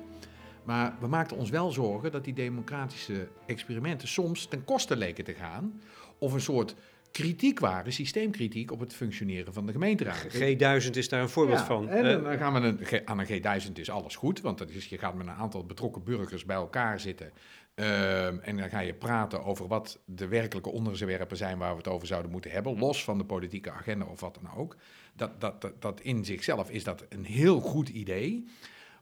[0.64, 5.34] Maar we maakten ons wel zorgen dat die democratische experimenten soms ten koste leken te
[5.34, 5.80] gaan.
[6.18, 6.74] Of een soort
[7.12, 10.26] kritiek waren, systeemkritiek op het functioneren van de gemeenteraad.
[10.34, 11.88] G1000 is daar een voorbeeld Ja, van.
[11.88, 13.26] En Eh, dan gaan we een, aan een
[13.66, 16.56] G1000 is alles goed, want dat is, je gaat met een aantal betrokken burgers bij
[16.56, 17.30] elkaar zitten.
[17.74, 21.88] ehm, en dan ga je praten over wat de werkelijke onderwerpen zijn waar we het
[21.88, 24.76] over zouden moeten hebben, los van de politieke agenda of wat dan ook.
[25.16, 28.46] Dat, dat, dat, dat in zichzelf is dat een heel goed idee.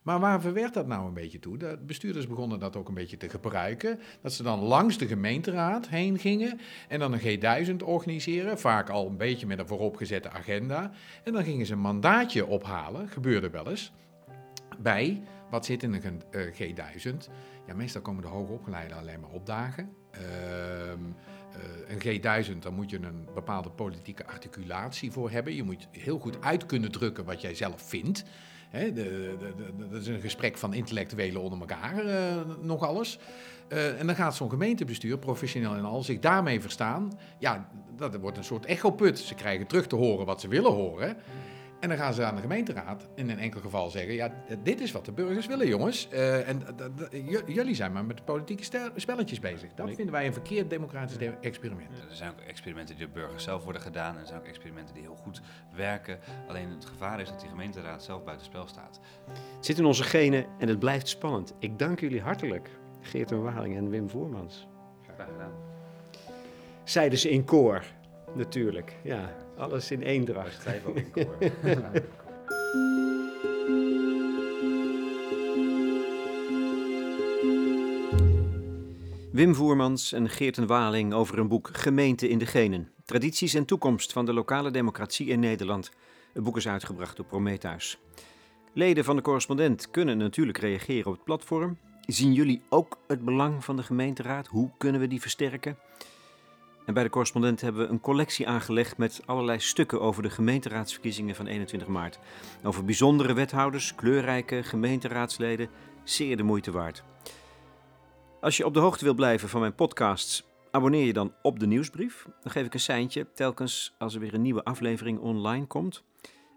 [0.02, 1.56] Maar waar verwerkt dat nou een beetje toe?
[1.56, 4.00] De bestuurders begonnen dat ook een beetje te gebruiken.
[4.22, 7.40] Dat ze dan langs de gemeenteraad heen gingen en dan een
[7.70, 8.58] G1000 organiseren.
[8.58, 10.90] Vaak al een beetje met een vooropgezette agenda.
[11.24, 13.92] En dan gingen ze een mandaatje ophalen, gebeurde wel eens,
[14.78, 17.30] bij wat zit in een eh, G1000.
[17.66, 19.90] Ja, meestal komen de hoogopgeleiden alleen maar opdagen.
[20.10, 20.22] Ehm,
[21.52, 25.54] eh, een G1000, daar moet je een bepaalde politieke articulatie voor hebben.
[25.54, 28.24] Je moet heel goed uit kunnen drukken wat jij zelf vindt.
[28.70, 33.18] De, de, de- dat is een gesprek van intellectuelen onder elkaar, eh, nog alles.
[33.68, 37.18] Eh, en dan gaat zo'n gemeentebestuur, professioneel en al, zich daarmee verstaan.
[37.38, 39.18] Ja, dat wordt een soort echoput.
[39.18, 41.16] Ze krijgen terug te horen wat ze willen horen.
[41.80, 44.30] En dan gaan ze aan de gemeenteraad in een enkel geval zeggen: Ja,
[44.62, 46.08] dit is wat de burgers willen, jongens.
[46.08, 46.62] Eh, en
[47.46, 49.74] jullie zijn maar met de politieke spelletjes bezig.
[49.74, 51.88] Dat vinden wij een verkeerd democratisch de- experiment.
[52.10, 54.14] Er zijn ook experimenten die door burgers zelf worden gedaan.
[54.14, 55.40] En er zijn ook experimenten die heel goed
[55.74, 56.18] werken.
[56.48, 59.00] Alleen het gevaar is dat die gemeenteraad zelf buitenspel staat.
[59.56, 61.54] Het zit in onze genen en het blijft spannend.
[61.58, 62.68] Ik dank jullie hartelijk,
[63.00, 64.66] Geert en Waling en Wim Voermans.
[65.14, 65.52] Graag gedaan.
[66.84, 67.84] Zeiden ze in koor,
[68.34, 68.96] natuurlijk.
[69.02, 70.60] Ja, alles in eendracht.
[70.60, 71.36] Schrijf ook in koor.
[79.38, 82.90] Wim Voermans en Geert en Waling over een boek Gemeente in de Genen.
[83.04, 85.90] Tradities en toekomst van de lokale democratie in Nederland.
[86.32, 87.98] Het boek is uitgebracht door Prometheus.
[88.72, 91.78] Leden van de correspondent kunnen natuurlijk reageren op het platform.
[92.06, 94.46] Zien jullie ook het belang van de gemeenteraad?
[94.46, 95.78] Hoe kunnen we die versterken?
[96.88, 101.34] En bij de correspondent hebben we een collectie aangelegd met allerlei stukken over de gemeenteraadsverkiezingen
[101.34, 102.18] van 21 maart.
[102.62, 105.68] Over bijzondere wethouders, kleurrijke gemeenteraadsleden,
[106.04, 107.04] zeer de moeite waard.
[108.40, 111.66] Als je op de hoogte wil blijven van mijn podcasts, abonneer je dan op de
[111.66, 112.26] nieuwsbrief.
[112.42, 116.02] Dan geef ik een seintje telkens als er weer een nieuwe aflevering online komt.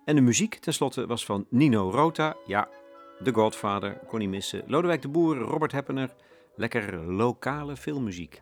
[0.05, 2.69] En de muziek tenslotte was van Nino Rota, ja,
[3.19, 4.63] de Godfather, kon niet missen.
[4.67, 6.13] Lodewijk de Boer, Robert Heppener,
[6.55, 8.41] lekker lokale filmmuziek.